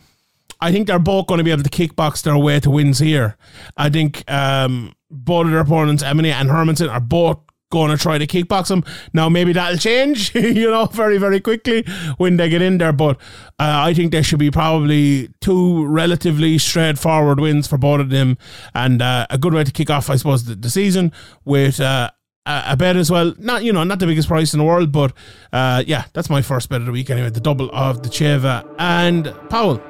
I 0.61 0.73
think 0.73 0.87
they're 0.87 0.99
both 0.99 1.27
going 1.27 1.39
to 1.39 1.45
be 1.45 1.51
able 1.51 1.63
to 1.63 1.71
kickbox 1.71 2.23
their 2.23 2.37
way 2.37 2.61
to 2.61 2.71
wins 2.71 2.99
here. 2.99 3.37
I 3.77 3.91
think 3.91 4.29
um, 4.31 4.95
both 5.11 5.47
of 5.47 5.53
their 5.53 5.61
opponents, 5.61 6.03
Emily 6.03 6.33
and 6.33 6.49
Hermansson, 6.49 6.91
are 6.91 7.01
both 7.01 7.39
going 7.71 7.91
to 7.91 7.99
try 7.99 8.19
to 8.19 8.27
kickbox 8.27 8.69
them. 8.69 8.83
Now, 9.13 9.29
maybe 9.29 9.53
that'll 9.53 9.79
change, 9.79 10.35
you 10.35 10.71
know, 10.71 10.87
very, 10.87 11.19
very 11.19 11.41
quickly 11.41 11.85
when 12.17 12.37
they 12.39 12.49
get 12.49 12.63
in 12.63 12.79
there. 12.79 12.93
But 12.93 13.17
uh, 13.59 13.85
I 13.85 13.95
think 13.95 14.11
there 14.11 14.23
should 14.23 14.39
be 14.39 14.51
probably 14.51 15.29
two 15.41 15.87
relatively 15.87 16.59
straightforward 16.59 17.41
wins 17.41 17.67
for 17.67 17.79
both 17.79 18.01
of 18.01 18.11
them. 18.11 18.39
And 18.75 19.03
uh, 19.03 19.27
a 19.31 19.39
good 19.39 19.55
way 19.55 19.65
to 19.65 19.73
kick 19.73 19.91
off, 19.91 20.11
I 20.11 20.17
suppose, 20.17 20.45
the, 20.45 20.55
the 20.55 20.71
season 20.71 21.13
with 21.45 21.81
uh, 21.81 22.11
a 22.49 22.77
bet 22.77 22.97
as 22.97 23.11
well. 23.11 23.35
Not 23.39 23.65
you 23.65 23.73
know 23.73 23.85
not 23.85 23.99
the 23.99 24.07
biggest 24.07 24.29
price 24.29 24.53
in 24.55 24.59
the 24.59 24.65
world, 24.65 24.91
but 24.93 25.13
uh, 25.53 25.85
yeah, 25.87 26.05
that's 26.13 26.31
my 26.31 26.43
first 26.43 26.69
bet 26.69 26.81
of 26.81 26.87
the 26.87 26.93
week 26.93 27.11
anyway. 27.11 27.31
The 27.31 27.41
double 27.41 27.71
of 27.73 28.03
Ditcheva 28.03 28.75
and 28.79 29.33
Powell. 29.51 29.83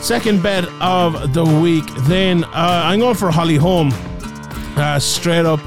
Second 0.00 0.42
bet 0.42 0.64
of 0.80 1.32
the 1.32 1.44
week. 1.44 1.84
Then 2.08 2.44
uh, 2.44 2.82
I'm 2.86 2.98
going 2.98 3.14
for 3.14 3.30
Holly 3.30 3.56
Holm, 3.56 3.90
uh, 4.76 4.98
straight 4.98 5.46
up 5.46 5.60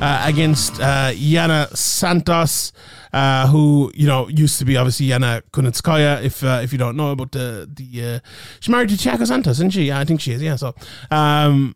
uh, 0.00 0.24
against 0.26 0.80
uh, 0.80 1.10
Yana 1.12 1.74
Santos. 1.76 2.72
Uh, 3.12 3.48
who 3.48 3.90
you 3.92 4.06
know 4.06 4.28
used 4.28 4.60
to 4.60 4.64
be 4.64 4.76
obviously 4.76 5.06
Yana 5.06 5.42
Kunitskaya. 5.52 6.22
If 6.22 6.44
uh, 6.44 6.60
if 6.62 6.70
you 6.70 6.78
don't 6.78 6.96
know 6.96 7.10
about 7.10 7.32
the 7.32 7.68
the 7.68 8.04
uh, 8.04 8.18
she's 8.60 8.68
married 8.68 8.90
to 8.90 8.94
Thiago 8.94 9.26
Santos, 9.26 9.56
isn't 9.56 9.70
she? 9.70 9.86
Yeah, 9.86 9.98
I 9.98 10.04
think 10.04 10.20
she 10.20 10.30
is. 10.30 10.40
Yeah, 10.40 10.54
so 10.54 10.76
um, 11.10 11.74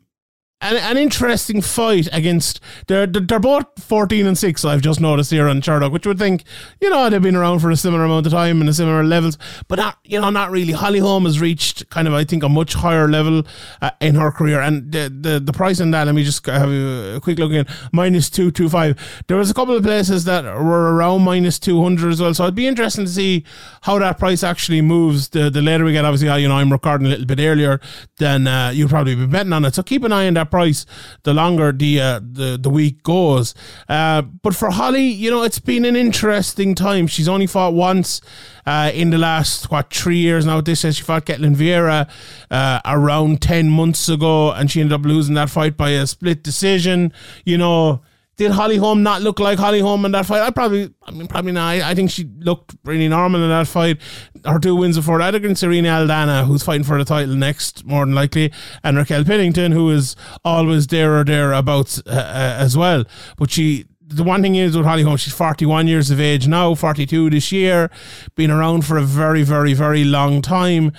an, 0.64 0.76
an 0.76 0.96
interesting 0.96 1.60
fight 1.60 2.08
against 2.12 2.60
they're 2.86 3.06
they're 3.06 3.38
both 3.38 3.66
14 3.78 4.26
and 4.26 4.38
6 4.38 4.64
I've 4.64 4.80
just 4.80 5.00
noticed 5.00 5.30
here 5.30 5.46
on 5.48 5.60
Sherdog 5.60 5.92
which 5.92 6.06
would 6.06 6.18
think 6.18 6.44
you 6.80 6.88
know 6.90 7.10
they've 7.10 7.20
been 7.22 7.36
around 7.36 7.60
for 7.60 7.70
a 7.70 7.76
similar 7.76 8.04
amount 8.04 8.26
of 8.26 8.32
time 8.32 8.60
and 8.60 8.68
a 8.68 8.74
similar 8.74 9.04
levels 9.04 9.38
but 9.68 9.78
not 9.78 9.98
you 10.04 10.20
know 10.20 10.30
not 10.30 10.50
really. 10.50 10.72
Holly 10.72 10.98
Holm 10.98 11.26
has 11.26 11.40
reached 11.40 11.88
kind 11.90 12.08
of 12.08 12.14
I 12.14 12.24
think 12.24 12.42
a 12.42 12.48
much 12.48 12.74
higher 12.74 13.08
level 13.08 13.42
uh, 13.82 13.90
in 14.00 14.14
her 14.14 14.32
career 14.32 14.60
and 14.60 14.90
the, 14.90 15.12
the 15.14 15.38
the 15.38 15.52
price 15.52 15.80
on 15.80 15.90
that 15.90 16.06
let 16.06 16.14
me 16.14 16.24
just 16.24 16.44
have 16.46 16.70
a 16.70 17.20
quick 17.22 17.38
look 17.38 17.52
in 17.52 17.66
minus 17.92 18.30
225 18.30 19.24
there 19.26 19.36
was 19.36 19.50
a 19.50 19.54
couple 19.54 19.76
of 19.76 19.82
places 19.82 20.24
that 20.24 20.44
were 20.44 20.94
around 20.94 21.22
minus 21.22 21.58
200 21.58 22.10
as 22.10 22.20
well 22.20 22.32
so 22.32 22.44
it'd 22.44 22.54
be 22.54 22.66
interesting 22.66 23.04
to 23.04 23.10
see 23.10 23.44
how 23.82 23.98
that 23.98 24.18
price 24.18 24.42
actually 24.42 24.80
moves. 24.80 25.28
The, 25.28 25.50
the 25.50 25.60
later 25.60 25.84
we 25.84 25.92
get 25.92 26.04
obviously 26.04 26.40
you 26.40 26.48
know 26.48 26.56
I'm 26.56 26.72
recording 26.72 27.06
a 27.06 27.10
little 27.10 27.26
bit 27.26 27.40
earlier 27.40 27.80
than 28.16 28.46
uh, 28.46 28.70
you'll 28.74 28.88
probably 28.88 29.14
be 29.14 29.26
betting 29.26 29.52
on 29.52 29.64
it 29.64 29.74
so 29.74 29.82
keep 29.82 30.04
an 30.04 30.12
eye 30.12 30.26
on 30.26 30.34
that 30.34 30.50
price 30.54 30.86
the 31.24 31.34
longer 31.34 31.72
the 31.72 32.00
uh, 32.00 32.20
the, 32.22 32.56
the 32.60 32.70
week 32.70 33.02
goes. 33.02 33.54
Uh, 33.88 34.22
but 34.22 34.54
for 34.54 34.70
Holly, 34.70 35.06
you 35.06 35.28
know, 35.28 35.42
it's 35.42 35.58
been 35.58 35.84
an 35.84 35.96
interesting 35.96 36.76
time. 36.76 37.08
She's 37.08 37.28
only 37.28 37.48
fought 37.48 37.74
once 37.74 38.20
uh, 38.64 38.92
in 38.94 39.10
the 39.10 39.18
last 39.18 39.70
what 39.72 39.92
three 39.92 40.18
years 40.18 40.46
now. 40.46 40.60
This 40.60 40.80
says 40.80 40.96
she 40.96 41.02
fought 41.02 41.26
Ketlen 41.26 41.56
Vieira 41.56 42.08
uh, 42.52 42.80
around 42.84 43.42
ten 43.42 43.68
months 43.68 44.08
ago, 44.08 44.52
and 44.52 44.70
she 44.70 44.80
ended 44.80 44.94
up 44.94 45.04
losing 45.04 45.34
that 45.34 45.50
fight 45.50 45.76
by 45.76 45.90
a 45.90 46.06
split 46.06 46.44
decision. 46.44 47.12
You 47.44 47.58
know 47.58 48.02
did 48.36 48.50
Holly 48.50 48.76
Holm 48.76 49.02
not 49.02 49.22
look 49.22 49.38
like 49.38 49.58
Holly 49.58 49.80
Holm 49.80 50.04
in 50.04 50.12
that 50.12 50.26
fight? 50.26 50.42
I 50.42 50.50
probably, 50.50 50.92
I 51.02 51.12
mean, 51.12 51.28
probably 51.28 51.52
not. 51.52 51.68
I, 51.68 51.90
I 51.90 51.94
think 51.94 52.10
she 52.10 52.24
looked 52.38 52.74
really 52.84 53.06
normal 53.08 53.42
in 53.42 53.48
that 53.48 53.68
fight. 53.68 54.00
Her 54.44 54.58
two 54.58 54.74
wins 54.74 54.96
before 54.96 55.18
that 55.18 55.34
against 55.34 55.62
Irene 55.62 55.84
Aldana, 55.84 56.44
who's 56.44 56.62
fighting 56.62 56.84
for 56.84 56.98
the 56.98 57.04
title 57.04 57.34
next, 57.34 57.84
more 57.84 58.04
than 58.04 58.14
likely, 58.14 58.52
and 58.82 58.96
Raquel 58.96 59.24
Pennington, 59.24 59.72
who 59.72 59.90
is 59.90 60.16
always 60.44 60.86
there 60.88 61.18
or 61.18 61.24
thereabouts 61.24 62.02
uh, 62.06 62.10
uh, 62.10 62.56
as 62.58 62.76
well. 62.76 63.04
But 63.36 63.50
she, 63.50 63.86
the 64.00 64.24
one 64.24 64.42
thing 64.42 64.56
is 64.56 64.76
with 64.76 64.84
Holly 64.86 65.02
Holm, 65.02 65.16
she's 65.16 65.32
41 65.32 65.86
years 65.86 66.10
of 66.10 66.20
age 66.20 66.48
now, 66.48 66.74
42 66.74 67.30
this 67.30 67.52
year, 67.52 67.90
been 68.34 68.50
around 68.50 68.84
for 68.84 68.96
a 68.96 69.02
very, 69.02 69.44
very, 69.44 69.74
very 69.74 70.04
long 70.04 70.42
time. 70.42 70.92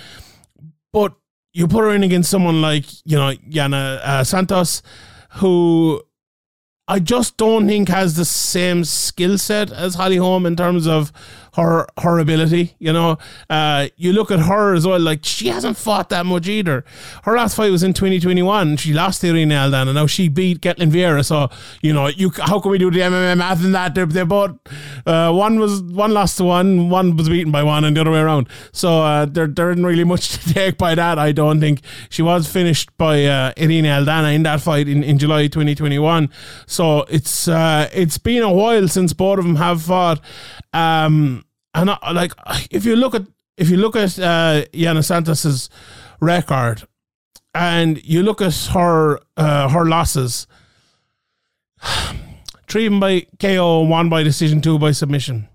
But 0.94 1.14
you 1.52 1.68
put 1.68 1.84
her 1.84 1.92
in 1.92 2.04
against 2.04 2.30
someone 2.30 2.62
like, 2.62 2.86
you 3.04 3.18
know, 3.18 3.34
Yana 3.50 3.98
uh, 3.98 4.24
Santos, 4.24 4.82
who 5.36 6.02
I 6.88 7.00
just 7.00 7.38
don't 7.38 7.68
think 7.68 7.90
has 7.90 8.16
the 8.16 8.26
same 8.26 8.84
skill 8.84 9.40
set 9.40 9.72
as 9.72 9.96
Holly 9.96 10.18
Holm 10.18 10.46
in 10.46 10.56
terms 10.56 10.88
of 10.88 11.12
her 11.56 11.88
her 12.00 12.20
ability. 12.20 12.76
You 12.80 12.94
know, 12.94 13.18
uh, 13.50 13.88
you 13.98 14.14
look 14.14 14.30
at 14.30 14.40
her 14.42 14.76
as 14.76 14.86
well. 14.86 15.00
Like 15.00 15.22
she 15.24 15.48
hasn't 15.48 15.78
fought 15.78 16.10
that 16.10 16.26
much 16.26 16.48
either. 16.48 16.86
Her 17.24 17.38
last 17.38 17.56
fight 17.56 17.72
was 17.72 17.82
in 17.82 17.94
2021. 17.94 18.78
She 18.78 18.94
lost 18.94 19.22
to 19.22 19.30
Irene 19.30 19.50
Aldana, 19.50 19.88
and 19.88 19.96
now 19.96 20.06
she 20.06 20.28
beat 20.28 20.62
Ketlen 20.62 20.92
Vieira. 20.92 21.26
So 21.26 21.50
you 21.82 21.94
know, 21.94 22.08
you 22.08 22.32
how 22.38 22.60
can 22.60 22.72
we 22.72 22.78
do 22.78 22.92
the 22.92 23.00
MMA 23.00 23.38
math 23.38 23.64
in 23.64 23.72
that? 23.72 23.96
They're, 23.96 24.06
they're 24.06 24.26
both 24.26 24.52
uh, 25.06 25.32
one 25.34 25.60
was 25.60 25.82
one 25.82 26.14
lost 26.14 26.38
to 26.38 26.44
one, 26.44 26.90
one 26.90 27.18
was 27.18 27.30
beaten 27.30 27.52
by 27.52 27.64
one, 27.64 27.84
and 27.84 27.98
the 27.98 28.02
other 28.02 28.12
way 28.12 28.20
around. 28.20 28.48
So 28.74 29.02
uh, 29.02 29.26
there 29.26 29.48
there 29.48 29.72
isn't 29.72 29.86
really 29.86 30.04
much 30.04 30.30
to 30.38 30.54
take 30.54 30.78
by 30.78 30.94
that. 30.94 31.18
I 31.18 31.32
don't 31.32 31.60
think 31.60 31.82
she 32.10 32.22
was 32.22 32.48
finished 32.48 32.96
by 32.98 33.26
uh, 33.26 33.54
Irene 33.58 33.86
Aldana 33.86 34.36
in 34.36 34.44
that 34.44 34.62
fight 34.62 34.88
in, 34.88 35.04
in 35.04 35.18
July 35.18 35.48
2021. 35.48 36.30
So 36.68 36.75
it's 36.80 37.48
uh, 37.48 37.90
it's 37.94 38.18
been 38.18 38.44
a 38.44 38.52
while 38.52 38.88
since 38.88 39.14
both 39.14 39.40
of 39.40 39.46
them 39.46 39.56
have 39.56 39.82
fought. 39.82 40.22
Um, 40.74 41.46
and 41.74 41.92
I, 41.92 42.12
like 42.12 42.34
if 42.72 42.86
you 42.86 42.96
look 42.96 43.16
at 43.16 43.24
if 43.58 43.70
you 43.70 43.78
look 43.78 43.96
at 43.96 44.18
uh, 44.20 44.66
Yana 44.74 45.04
Santos's 45.04 45.70
record, 46.20 46.84
and 47.54 48.04
you 48.04 48.24
look 48.24 48.42
at 48.42 48.56
her 48.74 49.20
uh, 49.38 49.70
her 49.70 49.86
losses, 49.86 50.48
three 52.68 52.90
by 52.90 53.26
KO, 53.40 53.82
one 53.82 54.10
by 54.10 54.24
decision, 54.24 54.62
two 54.62 54.78
by 54.78 54.92
submission, 54.92 55.48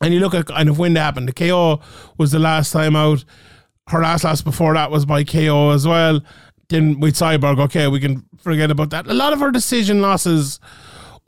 and 0.00 0.14
you 0.14 0.20
look 0.20 0.34
at 0.34 0.46
kind 0.46 0.68
of 0.68 0.78
when 0.78 0.94
that 0.94 1.00
happened. 1.00 1.28
The 1.28 1.32
KO 1.32 1.80
was 2.18 2.32
the 2.32 2.38
last 2.38 2.72
time 2.72 2.96
out. 2.96 3.24
Her 3.88 4.02
last 4.02 4.24
loss 4.24 4.42
before 4.42 4.74
that 4.74 4.90
was 4.90 5.04
by 5.04 5.22
KO 5.22 5.70
as 5.70 5.86
well. 5.86 6.20
Then 6.68 7.00
with 7.00 7.14
Cyborg, 7.14 7.60
okay, 7.60 7.86
we 7.88 8.00
can 8.00 8.24
forget 8.38 8.70
about 8.70 8.90
that. 8.90 9.06
A 9.06 9.14
lot 9.14 9.32
of 9.32 9.40
her 9.40 9.50
decision 9.50 10.00
losses 10.00 10.58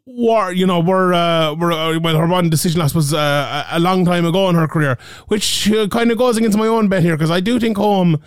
were, 0.04 0.52
you 0.52 0.66
know, 0.66 0.80
were, 0.80 1.14
uh, 1.14 1.54
were 1.54 1.72
uh, 1.72 1.98
well, 2.00 2.16
her 2.16 2.26
one 2.26 2.50
decision 2.50 2.80
loss 2.80 2.94
was 2.94 3.14
uh, 3.14 3.64
a 3.70 3.78
long 3.78 4.04
time 4.04 4.24
ago 4.24 4.48
in 4.48 4.54
her 4.56 4.66
career, 4.66 4.98
which 5.28 5.70
uh, 5.70 5.86
kind 5.88 6.10
of 6.10 6.18
goes 6.18 6.36
against 6.36 6.58
my 6.58 6.66
own 6.66 6.88
bet 6.88 7.02
here 7.02 7.16
because 7.16 7.30
I 7.30 7.40
do 7.40 7.60
think 7.60 7.76
Holm. 7.76 8.20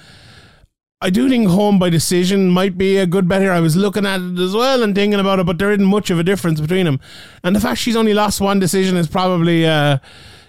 I 1.04 1.10
do 1.10 1.28
think 1.28 1.48
Holm 1.50 1.80
by 1.80 1.90
decision 1.90 2.50
might 2.50 2.78
be 2.78 2.98
a 2.98 3.08
good 3.08 3.28
bet 3.28 3.42
here. 3.42 3.52
I 3.52 3.60
was 3.60 3.76
looking 3.76 4.06
at 4.06 4.22
it 4.22 4.38
as 4.38 4.54
well 4.54 4.84
and 4.84 4.94
thinking 4.94 5.20
about 5.20 5.40
it, 5.40 5.48
but 5.48 5.58
there 5.58 5.72
isn't 5.72 5.84
much 5.84 6.12
of 6.12 6.20
a 6.20 6.24
difference 6.24 6.62
between 6.62 6.86
them. 6.86 7.00
And 7.44 7.56
the 7.56 7.60
fact 7.60 7.80
she's 7.80 7.96
only 7.96 8.14
lost 8.14 8.40
one 8.40 8.60
decision 8.60 8.96
is 8.98 9.08
probably 9.08 9.66
uh, 9.66 9.98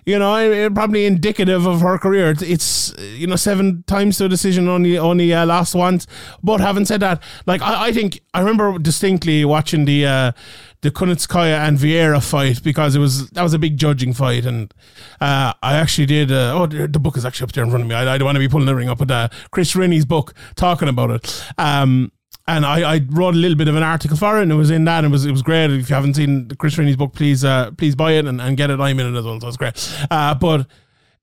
you 0.04 0.18
know, 0.18 0.70
probably 0.70 1.06
indicative 1.06 1.66
of 1.66 1.80
her 1.80 1.98
career. 1.98 2.30
It's, 2.30 2.42
it's, 2.42 2.94
you 2.98 3.26
know 3.26 3.36
seven 3.36 3.84
times 3.86 4.18
to 4.18 4.24
a 4.24 4.28
decision, 4.28 4.68
only 4.68 4.98
only 4.98 5.32
uh, 5.32 5.46
lost 5.46 5.74
once. 5.74 6.06
But 6.42 6.60
having 6.60 6.84
said 6.84 7.00
that, 7.00 7.22
like 7.46 7.62
I, 7.62 7.88
I 7.88 7.92
think 7.92 8.20
I 8.34 8.40
remember 8.40 8.78
distinctly 8.78 9.44
watching 9.44 9.84
the 9.84 10.06
uh, 10.06 10.32
the 10.80 10.90
Kunitskaya 10.90 11.66
and 11.66 11.78
Vieira 11.78 12.22
fight 12.22 12.62
because 12.62 12.96
it 12.96 12.98
was 12.98 13.30
that 13.30 13.42
was 13.42 13.54
a 13.54 13.58
big 13.58 13.76
judging 13.76 14.12
fight, 14.12 14.44
and 14.44 14.72
uh, 15.20 15.52
I 15.62 15.74
actually 15.74 16.06
did. 16.06 16.32
Uh, 16.32 16.54
oh, 16.54 16.66
the 16.66 17.00
book 17.00 17.16
is 17.16 17.24
actually 17.24 17.44
up 17.44 17.52
there 17.52 17.64
in 17.64 17.70
front 17.70 17.82
of 17.82 17.88
me. 17.88 17.94
I, 17.94 18.14
I 18.14 18.18
don't 18.18 18.26
want 18.26 18.36
to 18.36 18.40
be 18.40 18.48
pulling 18.48 18.66
the 18.66 18.74
ring 18.74 18.88
up, 18.88 18.98
but 18.98 19.10
uh, 19.10 19.28
Chris 19.50 19.74
Rini's 19.74 20.04
book 20.04 20.34
talking 20.56 20.88
about 20.88 21.10
it. 21.10 21.44
Um, 21.58 22.10
and 22.46 22.66
I, 22.66 22.96
I 22.96 23.00
wrote 23.08 23.34
a 23.34 23.38
little 23.38 23.56
bit 23.56 23.68
of 23.68 23.76
an 23.76 23.82
article 23.82 24.16
for 24.16 24.38
it, 24.38 24.42
and 24.42 24.52
it 24.52 24.56
was 24.56 24.70
in 24.70 24.84
that. 24.84 25.04
And 25.04 25.06
it 25.06 25.10
was 25.12 25.24
it 25.24 25.30
was 25.30 25.42
great. 25.42 25.70
If 25.70 25.88
you 25.88 25.94
haven't 25.94 26.14
seen 26.14 26.48
Chris 26.58 26.76
Rini's 26.76 26.96
book, 26.96 27.12
please 27.12 27.44
uh, 27.44 27.70
please 27.72 27.94
buy 27.94 28.12
it 28.12 28.26
and, 28.26 28.40
and 28.40 28.56
get 28.56 28.70
it. 28.70 28.80
I'm 28.80 28.98
in 28.98 29.14
it 29.14 29.18
as 29.18 29.24
well. 29.24 29.40
So 29.40 29.48
it's 29.48 29.56
great. 29.56 30.06
Uh, 30.10 30.34
but 30.34 30.66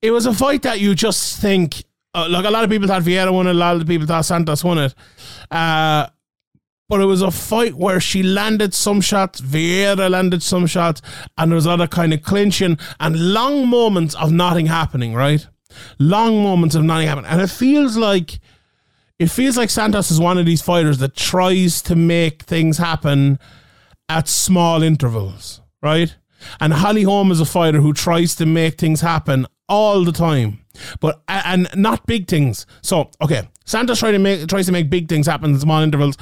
it 0.02 0.12
was 0.12 0.26
a 0.26 0.34
fight 0.34 0.62
that 0.64 0.80
you 0.80 0.96
just 0.96 1.42
think 1.42 1.84
uh, 2.14 2.28
like 2.30 2.46
a 2.46 2.50
lot 2.50 2.64
of 2.64 2.70
people 2.70 2.88
thought 2.88 3.04
Vieira 3.04 3.32
won 3.32 3.48
it, 3.48 3.52
a 3.52 3.54
lot 3.54 3.76
of 3.76 3.88
people 3.88 4.08
thought 4.08 4.26
Santos 4.26 4.64
won 4.64 4.78
it. 4.78 4.96
Uh, 5.52 6.08
but 6.88 7.02
it 7.02 7.06
was 7.06 7.22
a 7.22 7.30
fight 7.30 7.76
where 7.76 8.00
she 8.00 8.24
landed 8.24 8.74
some 8.74 9.00
shots, 9.00 9.42
Vieira 9.42 10.10
landed 10.10 10.42
some 10.42 10.66
shots, 10.66 11.02
and 11.38 11.52
there 11.52 11.56
was 11.56 11.68
of 11.68 11.88
kind 11.92 12.14
of 12.14 12.24
clinching 12.24 12.80
and 13.00 13.34
long 13.34 13.68
moments 13.68 14.16
of 14.16 14.32
nothing 14.32 14.66
happening, 14.66 15.14
right? 15.14 15.48
Long 16.00 16.42
moments 16.42 16.74
of 16.74 16.84
nothing 16.84 17.08
happening. 17.08 17.30
And 17.30 17.42
it 17.42 17.52
feels 17.52 17.96
like 17.96 18.40
it 19.20 19.30
feels 19.30 19.58
like 19.58 19.70
Santos 19.70 20.10
is 20.10 20.20
one 20.20 20.38
of 20.38 20.46
these 20.46 20.62
fighters 20.62 20.98
that 21.00 21.16
tries 21.16 21.82
to 21.84 21.96
make 21.96 22.44
things 22.44 22.78
happen 22.78 23.38
at 24.08 24.28
small 24.28 24.82
intervals, 24.82 25.62
right? 25.84 26.16
And 26.62 26.72
Holly 26.74 27.04
Holm 27.04 27.32
is 27.32 27.42
a 27.42 27.46
fighter 27.46 27.82
who 27.82 27.94
tries 27.94 28.34
to 28.36 28.46
make 28.46 28.78
things 28.78 29.02
happen 29.02 29.46
all 29.68 30.06
the 30.06 30.14
time, 30.14 30.66
but 31.02 31.22
and 31.28 31.68
not 31.76 32.08
big 32.08 32.28
things. 32.28 32.66
So 32.82 33.12
okay, 33.22 33.48
Santos 33.66 34.00
tries 34.00 34.14
to 34.14 34.20
make 34.20 34.48
tries 34.48 34.66
to 34.68 34.72
make 34.72 34.90
big 34.90 35.10
things 35.10 35.28
happen 35.28 35.52
in 35.52 35.60
small 35.60 35.82
intervals. 35.82 36.18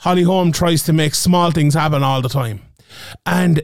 Holly 0.00 0.22
Holm 0.22 0.52
tries 0.52 0.82
to 0.84 0.92
make 0.92 1.14
small 1.14 1.50
things 1.50 1.72
happen 1.72 2.02
all 2.02 2.20
the 2.20 2.28
time, 2.28 2.60
and 3.24 3.62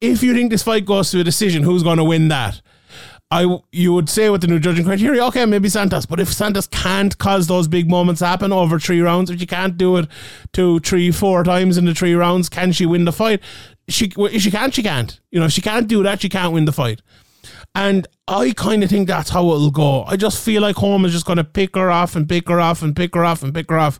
if 0.00 0.20
you 0.24 0.34
think 0.34 0.50
this 0.50 0.64
fight 0.64 0.84
goes 0.84 1.12
to 1.12 1.20
a 1.20 1.24
decision, 1.24 1.62
who's 1.62 1.84
going 1.84 1.98
to 1.98 2.04
win 2.04 2.26
that? 2.28 2.60
I 3.32 3.46
you 3.72 3.94
would 3.94 4.10
say 4.10 4.28
with 4.28 4.42
the 4.42 4.46
new 4.46 4.58
judging 4.58 4.84
criteria, 4.84 5.24
okay, 5.28 5.46
maybe 5.46 5.70
Santos. 5.70 6.04
But 6.04 6.20
if 6.20 6.30
Santos 6.30 6.66
can't 6.66 7.16
cause 7.16 7.46
those 7.46 7.66
big 7.66 7.88
moments 7.88 8.20
happen 8.20 8.52
over 8.52 8.78
three 8.78 9.00
rounds, 9.00 9.30
if 9.30 9.40
she 9.40 9.46
can't 9.46 9.78
do 9.78 9.96
it 9.96 10.06
two, 10.52 10.80
three, 10.80 11.10
four 11.10 11.42
times 11.42 11.78
in 11.78 11.86
the 11.86 11.94
three 11.94 12.12
rounds, 12.12 12.50
can 12.50 12.72
she 12.72 12.84
win 12.84 13.06
the 13.06 13.12
fight? 13.12 13.40
She 13.88 14.10
she 14.38 14.50
can't, 14.50 14.74
she 14.74 14.82
can't. 14.82 15.18
You 15.30 15.40
know, 15.40 15.46
if 15.46 15.52
she 15.52 15.62
can't 15.62 15.88
do 15.88 16.02
that, 16.02 16.20
she 16.20 16.28
can't 16.28 16.52
win 16.52 16.66
the 16.66 16.72
fight. 16.72 17.00
And 17.74 18.06
I 18.28 18.50
kind 18.50 18.84
of 18.84 18.90
think 18.90 19.08
that's 19.08 19.30
how 19.30 19.46
it'll 19.46 19.70
go. 19.70 20.04
I 20.04 20.16
just 20.16 20.44
feel 20.44 20.60
like 20.60 20.76
Holm 20.76 21.06
is 21.06 21.12
just 21.12 21.24
going 21.24 21.38
to 21.38 21.44
pick 21.44 21.74
her 21.74 21.90
off 21.90 22.14
and 22.14 22.28
pick 22.28 22.50
her 22.50 22.60
off 22.60 22.82
and 22.82 22.94
pick 22.94 23.14
her 23.14 23.24
off 23.24 23.42
and 23.42 23.54
pick 23.54 23.70
her 23.70 23.78
off 23.78 23.98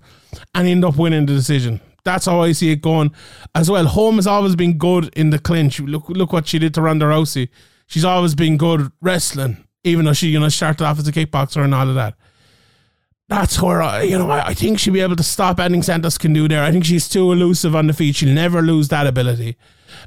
and 0.55 0.69
end 0.69 0.85
up 0.85 0.99
winning 0.99 1.25
the 1.25 1.33
decision. 1.33 1.81
That's 2.05 2.27
how 2.27 2.43
I 2.43 2.53
see 2.53 2.71
it 2.71 2.83
going 2.83 3.13
as 3.55 3.71
well. 3.71 3.87
Holm 3.87 4.17
has 4.17 4.27
always 4.27 4.57
been 4.57 4.77
good 4.77 5.09
in 5.17 5.31
the 5.31 5.39
clinch. 5.39 5.81
Look, 5.81 6.11
look 6.11 6.35
what 6.35 6.49
she 6.49 6.59
did 6.59 6.75
to 6.75 6.83
Ronda 6.83 7.07
Rousey 7.07 7.49
she's 7.93 8.07
always 8.07 8.35
been 8.35 8.57
good 8.57 8.91
wrestling, 9.03 9.69
even 9.85 10.07
though 10.07 10.15
she, 10.15 10.29
you 10.29 10.41
know, 10.41 10.49
started 10.49 10.83
off 10.83 10.99
as 10.99 11.07
a 11.07 11.13
kickboxer 11.13 11.63
and 11.63 11.75
all 11.75 11.89
of 11.89 11.95
that. 11.95 12.15
That's 13.29 13.61
where 13.61 13.83
I, 13.83 14.03
you 14.03 14.17
know, 14.17 14.31
I, 14.31 14.49
I 14.49 14.55
think 14.55 14.79
she'll 14.79 14.95
be 14.95 15.03
able 15.03 15.17
to 15.17 15.23
stop 15.23 15.61
anything 15.61 15.83
Santos 15.83 16.17
can 16.17 16.33
do 16.33 16.49
there. 16.49 16.65
I 16.65 16.73
think 16.73 16.87
she's 16.87 17.07
too 17.07 17.33
elusive 17.33 17.77
on 17.77 17.87
the 17.87 17.93
feet. 17.93 18.17
She'll 18.17 18.35
never 18.35 18.63
lose 18.63 18.89
that 18.89 19.07
ability. 19.07 19.57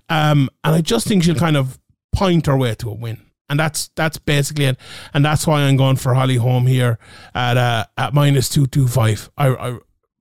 Um, 0.10 0.50
and 0.64 0.76
I 0.76 0.82
just 0.82 1.08
think 1.08 1.24
she'll 1.24 1.36
kind 1.36 1.58
of 1.58 1.80
point 2.12 2.48
her 2.48 2.58
way 2.58 2.74
to 2.76 2.90
a 2.90 2.94
win. 2.94 3.22
And 3.50 3.60
that's 3.60 3.90
that's 3.96 4.18
basically 4.18 4.66
it. 4.66 4.78
And 5.14 5.24
that's 5.24 5.46
why 5.46 5.62
I'm 5.62 5.78
going 5.78 5.98
for 5.98 6.16
Holly 6.16 6.38
Holm 6.38 6.66
here 6.66 6.98
at 7.36 7.58
uh, 7.58 7.86
at 7.98 8.16
minus 8.16 8.50
two 8.50 8.66
two 8.66 8.88
five. 8.88 9.30
I 9.38 9.50
I 9.50 9.70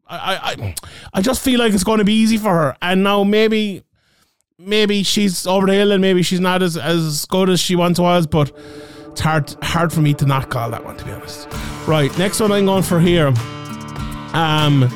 I 0.07 0.37
I 0.53 0.75
I 1.15 1.23
just 1.23 1.43
feel 1.43 1.59
like 1.59 1.73
it's 1.73 1.85
going 1.85 2.01
to 2.01 2.05
be 2.05 2.13
easy 2.13 2.37
for 2.37 2.51
her. 2.51 2.77
And 2.83 3.03
now 3.03 3.25
maybe 3.25 3.83
maybe 4.59 5.03
she's 5.03 5.47
over 5.47 5.67
the 5.67 5.75
hill 5.75 5.93
and 5.93 6.01
maybe 6.01 6.23
she's 6.23 6.41
not 6.41 6.63
as, 6.63 6.77
as 6.77 7.25
good 7.27 7.51
as 7.51 7.61
she 7.61 7.77
once 7.77 7.99
was, 7.99 8.27
but 8.27 8.53
it's 9.11 9.21
hard 9.21 9.55
hard 9.63 9.93
for 9.93 10.01
me 10.01 10.15
to 10.15 10.27
not 10.27 10.51
call 10.51 10.71
that 10.71 10.85
one 10.85 10.97
to 10.97 11.05
be 11.05 11.13
honest. 11.13 11.49
Right, 11.87 12.17
next 12.19 12.41
one 12.41 12.53
I'm 12.53 12.67
going 12.67 12.83
for 12.83 13.01
here. 13.01 13.33
Um 14.33 14.89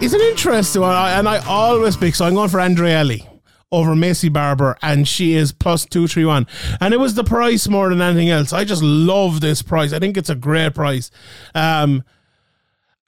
it's 0.00 0.14
an 0.14 0.20
interesting 0.20 0.82
one, 0.82 0.94
and 0.94 1.28
I 1.28 1.44
always 1.46 1.96
pick. 1.96 2.14
So 2.14 2.24
I'm 2.24 2.34
going 2.34 2.48
for 2.48 2.60
Andrea 2.60 3.04
Lee 3.04 3.26
over 3.72 3.94
Maycee 3.94 4.32
Barber, 4.32 4.76
and 4.82 5.06
she 5.06 5.34
is 5.34 5.52
plus 5.52 5.84
two 5.84 6.06
three 6.06 6.24
one. 6.24 6.46
And 6.80 6.94
it 6.94 6.98
was 6.98 7.14
the 7.14 7.24
price 7.24 7.68
more 7.68 7.88
than 7.88 8.00
anything 8.00 8.30
else. 8.30 8.52
I 8.52 8.64
just 8.64 8.82
love 8.82 9.40
this 9.40 9.62
price. 9.62 9.92
I 9.92 9.98
think 9.98 10.16
it's 10.16 10.30
a 10.30 10.34
great 10.34 10.74
price. 10.74 11.10
Um, 11.54 12.04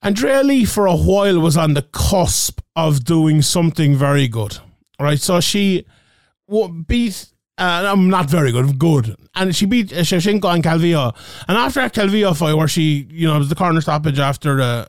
Andrea 0.02 0.42
Lee 0.42 0.64
for 0.64 0.86
a 0.86 0.96
while 0.96 1.40
was 1.40 1.56
on 1.56 1.74
the 1.74 1.82
cusp 1.82 2.60
of 2.74 3.04
doing 3.04 3.40
something 3.40 3.94
very 3.94 4.26
good, 4.26 4.58
right? 5.00 5.20
So 5.20 5.40
she 5.40 5.86
beat. 6.86 7.28
Uh, 7.58 7.84
I'm 7.92 8.08
not 8.08 8.28
very 8.30 8.50
good, 8.50 8.78
good, 8.78 9.14
and 9.36 9.54
she 9.54 9.66
beat 9.66 9.88
Shevchenko 9.88 10.52
and 10.52 10.64
Calvillo. 10.64 11.14
And 11.46 11.56
after 11.56 11.80
that 11.80 11.94
Calvillo 11.94 12.36
fight, 12.36 12.54
where 12.54 12.66
she, 12.66 13.06
you 13.10 13.28
know, 13.28 13.36
it 13.36 13.40
was 13.40 13.48
the 13.50 13.54
corner 13.54 13.80
stoppage 13.80 14.18
after 14.18 14.56
the, 14.56 14.88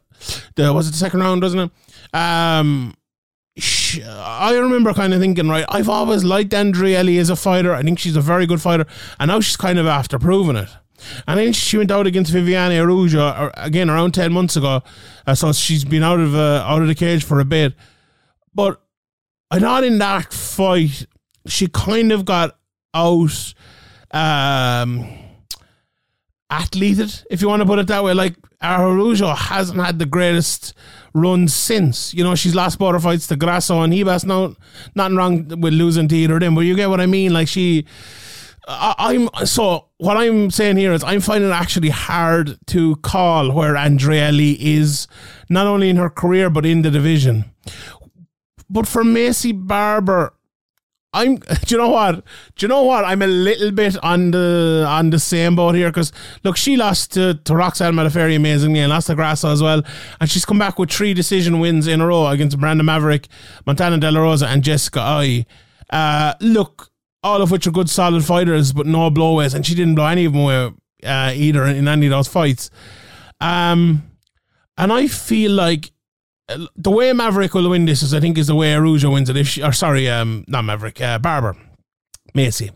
the 0.55 0.73
was 0.73 0.87
it 0.87 0.91
the 0.91 0.97
second 0.97 1.19
round, 1.19 1.41
wasn't 1.43 1.71
it? 1.71 2.17
Um, 2.17 2.95
she, 3.57 4.01
I 4.03 4.55
remember 4.55 4.93
kind 4.93 5.13
of 5.13 5.19
thinking, 5.19 5.49
right, 5.49 5.65
I've 5.69 5.89
always 5.89 6.23
liked 6.23 6.53
Andrea 6.53 7.03
Lee 7.03 7.19
as 7.19 7.29
a 7.29 7.35
fighter. 7.35 7.75
I 7.75 7.83
think 7.83 7.99
she's 7.99 8.15
a 8.15 8.21
very 8.21 8.47
good 8.47 8.61
fighter, 8.61 8.87
and 9.19 9.29
now 9.29 9.41
she's 9.41 9.57
kind 9.57 9.77
of 9.77 9.85
after 9.85 10.17
proving 10.17 10.55
it. 10.55 10.69
And 11.27 11.39
then 11.39 11.53
she 11.53 11.77
went 11.77 11.91
out 11.91 12.07
against 12.07 12.31
Viviane 12.31 12.79
Araujo 12.79 13.19
uh, 13.19 13.51
again 13.55 13.89
around 13.89 14.13
ten 14.13 14.31
months 14.31 14.55
ago. 14.55 14.81
Uh, 15.25 15.35
so 15.35 15.51
she's 15.51 15.83
been 15.83 16.03
out 16.03 16.19
of 16.19 16.35
uh, 16.35 16.63
out 16.65 16.81
of 16.81 16.87
the 16.87 16.95
cage 16.95 17.23
for 17.23 17.39
a 17.39 17.45
bit. 17.45 17.73
But 18.53 18.81
not 19.51 19.83
in 19.83 19.97
that 19.99 20.33
fight 20.33 21.05
she 21.45 21.67
kind 21.67 22.11
of 22.11 22.25
got 22.25 22.57
out 22.93 23.53
um 24.11 25.07
athleted, 26.49 27.25
if 27.31 27.41
you 27.41 27.47
want 27.47 27.61
to 27.61 27.65
put 27.65 27.79
it 27.79 27.87
that 27.87 28.03
way. 28.03 28.13
Like 28.13 28.35
Araujo 28.61 29.33
hasn't 29.33 29.83
had 29.83 29.97
the 29.97 30.05
greatest 30.05 30.73
run 31.13 31.47
since. 31.47 32.13
You 32.13 32.23
know, 32.23 32.35
she's 32.35 32.53
lost 32.53 32.77
border 32.77 32.99
fights 32.99 33.27
to 33.27 33.35
Grasso 33.35 33.81
and 33.81 33.91
Ribas. 33.91 34.25
No, 34.25 34.55
nothing 34.93 35.17
wrong 35.17 35.47
with 35.61 35.73
losing 35.73 36.07
to 36.07 36.15
either 36.15 36.35
of 36.35 36.39
them, 36.41 36.55
but 36.55 36.61
you 36.61 36.75
get 36.75 36.89
what 36.89 37.01
I 37.01 37.07
mean. 37.07 37.33
Like 37.33 37.47
she 37.47 37.85
I, 38.67 39.13
am 39.15 39.29
so 39.45 39.89
what 40.03 40.17
I'm 40.17 40.51
saying 40.51 40.75
here 40.75 40.91
is 40.91 41.01
I'm 41.01 41.21
finding 41.21 41.49
it 41.49 41.53
actually 41.53 41.89
hard 41.89 42.57
to 42.67 42.97
call 42.97 43.53
where 43.53 43.77
Andrea 43.77 44.33
Lee 44.33 44.57
is 44.59 45.07
not 45.49 45.65
only 45.65 45.89
in 45.89 45.95
her 45.95 46.09
career 46.09 46.49
but 46.49 46.65
in 46.65 46.81
the 46.81 46.91
division. 46.91 47.45
But 48.69 48.85
for 48.85 49.03
Maycee 49.03 49.53
Barber, 49.55 50.33
I'm. 51.13 51.35
Do 51.37 51.55
you 51.69 51.77
know 51.77 51.89
what? 51.89 52.15
Do 52.15 52.65
you 52.65 52.67
know 52.67 52.83
what? 52.83 53.05
I'm 53.05 53.21
a 53.21 53.27
little 53.27 53.71
bit 53.71 53.95
on 54.03 54.31
the 54.31 54.85
on 54.85 55.11
the 55.11 55.19
same 55.19 55.55
boat 55.55 55.75
here 55.75 55.89
because 55.89 56.11
look, 56.43 56.57
she 56.57 56.75
lost 56.75 57.13
to, 57.13 57.35
to 57.35 57.55
Roxanne 57.55 57.93
Modafferi 57.93 58.35
amazingly 58.35 58.81
and 58.81 58.89
lost 58.89 59.07
to 59.07 59.15
Grasso 59.15 59.53
as 59.53 59.63
well, 59.63 59.83
and 60.19 60.29
she's 60.29 60.43
come 60.43 60.59
back 60.59 60.79
with 60.79 60.91
three 60.91 61.13
decision 61.13 61.61
wins 61.61 61.87
in 61.87 62.01
a 62.01 62.07
row 62.07 62.27
against 62.27 62.57
Miranda 62.57 62.83
Maverick, 62.83 63.29
Montana 63.65 63.97
De 63.99 64.11
La 64.11 64.19
Rosa, 64.19 64.47
and 64.47 64.63
Jessica 64.63 64.99
Eye. 64.99 65.45
Uh, 65.89 66.33
look, 66.41 66.89
all 67.23 67.41
of 67.41 67.51
which 67.51 67.65
are 67.67 67.71
good, 67.71 67.89
solid 67.89 68.25
fighters, 68.25 68.73
but 68.73 68.85
no 68.85 69.09
blowaways, 69.09 69.53
and 69.55 69.65
she 69.65 69.75
didn't 69.75 69.95
blow 69.95 70.07
any 70.07 70.25
of 70.25 70.33
them 70.33 70.41
away 70.41 70.71
uh, 71.03 71.31
either 71.33 71.65
in 71.65 71.87
any 71.87 72.07
of 72.07 72.11
those 72.11 72.27
fights. 72.27 72.69
Um, 73.39 74.03
and 74.77 74.91
I 74.91 75.07
feel 75.07 75.51
like 75.51 75.91
uh, 76.49 76.65
the 76.75 76.91
way 76.91 77.11
Maverick 77.13 77.53
will 77.53 77.69
win 77.69 77.85
this 77.85 78.01
is, 78.01 78.13
I 78.13 78.19
think, 78.19 78.37
is 78.37 78.47
the 78.47 78.55
way 78.55 78.73
Araujo 78.73 79.11
wins 79.11 79.29
it. 79.29 79.37
If 79.37 79.47
she, 79.47 79.63
or 79.63 79.71
sorry, 79.71 80.09
um, 80.09 80.43
not 80.47 80.63
Maverick, 80.63 80.99
uh, 81.01 81.19
Barber, 81.19 81.55
Maycee. 82.35 82.71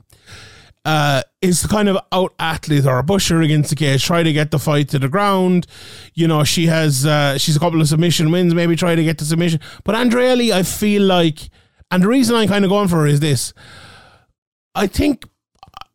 Uh, 0.85 1.21
is 1.41 1.65
kind 1.65 1.89
of 1.89 1.97
out 2.13 2.33
athlete 2.39 2.85
or 2.85 3.03
push 3.03 3.27
her 3.27 3.41
against 3.41 3.69
the 3.71 3.75
cage, 3.75 4.05
try 4.05 4.23
to 4.23 4.31
get 4.31 4.51
the 4.51 4.59
fight 4.59 4.87
to 4.87 4.97
the 4.97 5.09
ground. 5.09 5.67
You 6.13 6.29
know, 6.29 6.45
she 6.45 6.67
has 6.67 7.05
uh, 7.05 7.37
she's 7.37 7.57
a 7.57 7.59
couple 7.59 7.81
of 7.81 7.89
submission 7.89 8.31
wins, 8.31 8.53
maybe 8.53 8.77
try 8.77 8.95
to 8.95 9.03
get 9.03 9.17
the 9.17 9.25
submission. 9.25 9.59
But 9.83 9.95
Andrea 9.95 10.55
I 10.55 10.63
feel 10.63 11.03
like, 11.03 11.49
and 11.91 12.03
the 12.03 12.07
reason 12.07 12.37
I'm 12.37 12.47
kind 12.47 12.63
of 12.63 12.69
going 12.69 12.87
for 12.87 13.01
her 13.01 13.07
is 13.07 13.19
this: 13.19 13.53
I 14.77 14.87
think 14.87 15.25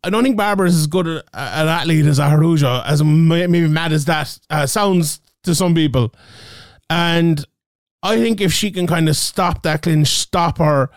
I 0.05 0.11
don't 0.11 0.25
think 0.25 0.37
Barber 0.37 0.67
is 0.67 0.77
as 0.77 0.87
good 0.89 1.07
an 1.07 1.23
athlete 1.33 2.07
as 2.07 2.19
Araujo, 2.19 2.83
as 2.85 3.03
maybe 3.05 3.69
mad 3.69 3.93
as 3.93 4.05
that 4.07 4.37
uh, 4.51 4.67
sounds 4.67 5.21
to 5.45 5.55
some 5.55 5.75
people. 5.75 6.13
And 6.91 7.45
I 8.03 8.17
think 8.19 8.41
if 8.41 8.53
she 8.53 8.73
can 8.73 8.87
kind 8.87 9.09
of 9.09 9.17
stop 9.17 9.63
that 9.63 9.83
clinch, 9.83 10.09
stop 10.09 10.59
her 10.59 10.91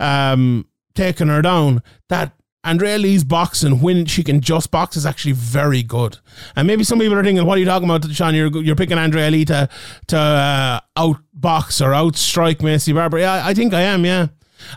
um, 0.00 0.66
taking 0.94 1.28
her 1.28 1.42
down, 1.42 1.82
that 2.08 2.32
Andrea 2.64 2.98
Lee's 2.98 3.24
boxing 3.24 3.80
when 3.80 4.06
she 4.06 4.24
can 4.24 4.40
just 4.40 4.70
box 4.70 4.96
is 4.96 5.06
actually 5.06 5.32
very 5.32 5.82
good. 5.82 6.18
And 6.56 6.66
maybe 6.66 6.82
some 6.82 6.98
people 6.98 7.14
are 7.14 7.22
thinking, 7.22 7.44
"What 7.44 7.58
are 7.58 7.60
you 7.60 7.66
talking 7.66 7.88
about, 7.88 8.10
Sean? 8.10 8.34
You're 8.34 8.48
you're 8.62 8.74
picking 8.74 8.98
Andrea 8.98 9.30
Lee 9.30 9.44
to 9.44 9.68
to 10.08 10.18
uh, 10.18 10.80
outbox 10.96 11.84
or 11.84 11.92
outstrike 11.92 12.56
Maycee 12.56 12.94
Barber." 12.94 13.18
Yeah, 13.18 13.46
I 13.46 13.52
think 13.52 13.74
I 13.74 13.82
am. 13.82 14.04
Yeah, 14.04 14.28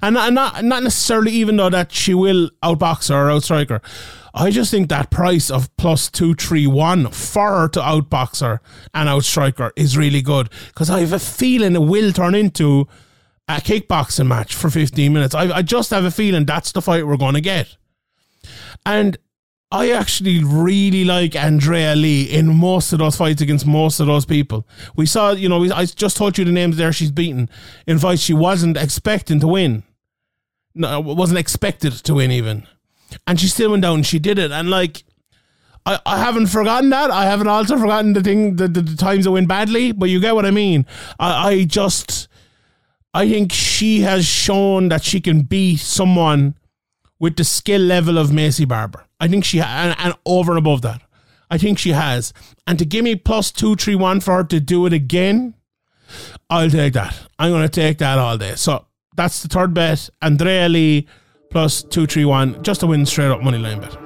and, 0.02 0.18
and 0.18 0.36
not 0.36 0.64
not 0.64 0.84
necessarily 0.84 1.32
even 1.32 1.58
though 1.58 1.70
that 1.70 1.92
she 1.92 2.14
will 2.14 2.50
outbox 2.64 3.10
her 3.10 3.30
or 3.30 3.32
outstrike 3.32 3.70
her. 3.70 3.82
I 4.34 4.52
just 4.52 4.70
think 4.72 4.90
that 4.90 5.10
price 5.10 5.50
of 5.50 5.76
plus 5.78 6.10
two 6.10 6.36
three 6.36 6.68
one 6.68 7.10
for 7.12 7.62
her 7.62 7.68
to 7.70 7.80
outbox 7.80 8.42
her 8.42 8.62
and 8.94 9.10
outstrike 9.10 9.58
her 9.58 9.74
is 9.76 9.98
really 9.98 10.22
good 10.22 10.50
because 10.68 10.90
I 10.90 11.00
have 11.02 11.14
a 11.14 11.20
feeling 11.20 11.76
it 11.76 11.82
will 11.82 12.12
turn 12.12 12.36
into 12.36 12.88
a 13.48 13.54
kickboxing 13.54 14.28
match 14.28 14.54
for 14.54 14.70
15 14.70 15.12
minutes. 15.12 15.34
I, 15.34 15.52
I 15.52 15.62
just 15.64 15.90
have 15.90 16.06
a 16.06 16.12
feeling 16.12 16.46
that's 16.46 16.72
the 16.72 16.84
fight 16.84 17.08
we're 17.08 17.18
going 17.18 17.34
to 17.34 17.42
get. 17.42 17.78
And 18.86 19.18
I 19.72 19.92
actually 19.92 20.44
really 20.44 21.06
like 21.06 21.36
Andrea 21.36 21.96
Lee 21.96 22.24
in 22.24 22.56
most 22.56 22.92
of 22.92 23.00
those 23.00 23.16
fights 23.16 23.42
against 23.42 23.68
most 23.68 24.00
of 24.00 24.08
those 24.08 24.26
people. 24.26 24.68
We 24.96 25.06
saw, 25.06 25.32
you 25.32 25.48
know, 25.48 25.64
I 25.72 25.86
just 25.86 26.18
told 26.18 26.40
you 26.40 26.46
the 26.46 26.52
names 26.52 26.78
there 26.78 26.92
she's 26.92 27.12
beaten 27.12 27.50
in 27.86 28.00
fights 28.00 28.24
she 28.24 28.34
wasn't 28.34 28.78
expecting 28.78 29.40
to 29.42 29.48
win. 29.48 29.84
No, 30.74 31.00
wasn't 31.00 31.38
expected 31.38 31.94
to 31.94 32.14
win 32.16 32.32
even. 32.32 32.66
And 33.28 33.40
she 33.40 33.48
still 33.48 33.72
went 33.72 33.84
down 33.84 33.98
and 33.98 34.06
she 34.06 34.18
did 34.18 34.40
it. 34.40 34.52
And 34.52 34.72
like, 34.72 35.04
I, 35.86 36.00
I 36.04 36.18
haven't 36.18 36.48
forgotten 36.48 36.90
that. 36.90 37.12
I 37.12 37.26
haven't 37.26 37.48
also 37.48 37.78
forgotten 37.78 38.14
the 38.14 38.24
thing, 38.24 38.56
the, 38.56 38.68
the, 38.68 38.82
the 38.82 38.96
times 38.96 39.28
it 39.28 39.32
went 39.32 39.48
badly, 39.48 39.92
but 39.92 40.10
you 40.10 40.20
get 40.20 40.34
what 40.34 40.46
I 40.48 40.52
mean. 40.52 40.88
I, 41.20 41.50
I 41.50 41.64
just, 41.66 42.28
I 43.14 43.30
think 43.30 43.52
she 43.52 44.02
has 44.02 44.26
shown 44.26 44.90
that 44.90 45.04
she 45.04 45.22
can 45.22 45.42
beat 45.44 45.80
someone 45.80 46.56
with 47.20 47.36
the 47.36 47.44
skill 47.44 47.82
level 47.82 48.18
of 48.18 48.30
Maycee 48.30 48.68
Barber. 48.68 49.06
I 49.20 49.28
think 49.28 49.46
she 49.46 49.60
and, 49.60 49.96
and 50.00 50.14
over 50.26 50.52
and 50.52 50.60
above 50.60 50.82
that. 50.84 51.02
I 51.52 51.58
think 51.58 51.80
she 51.80 51.92
has. 51.92 52.34
And 52.68 52.78
to 52.80 52.86
give 52.86 53.04
me 53.04 53.16
plus 53.16 53.52
two, 53.52 53.76
three, 53.76 53.96
one 53.96 54.20
for 54.20 54.36
her 54.36 54.44
to 54.46 54.60
do 54.60 54.86
it 54.86 54.94
again, 54.94 55.56
I'll 56.50 56.70
take 56.70 56.94
that. 56.94 57.16
I'm 57.38 57.52
going 57.52 57.64
to 57.64 57.70
take 57.70 57.98
that 58.00 58.18
all 58.18 58.38
day. 58.38 58.56
So 58.56 58.86
that's 59.16 59.42
the 59.42 59.48
third 59.48 59.74
bet. 59.74 60.10
Andrea 60.22 60.70
Lee 60.70 61.08
plus 61.50 61.84
two, 61.84 62.06
three, 62.06 62.26
one, 62.26 62.62
just 62.64 62.82
to 62.82 62.88
win 62.88 63.06
straight 63.06 63.32
up 63.32 63.42
money 63.42 63.58
line 63.58 63.82
bet. 63.82 63.98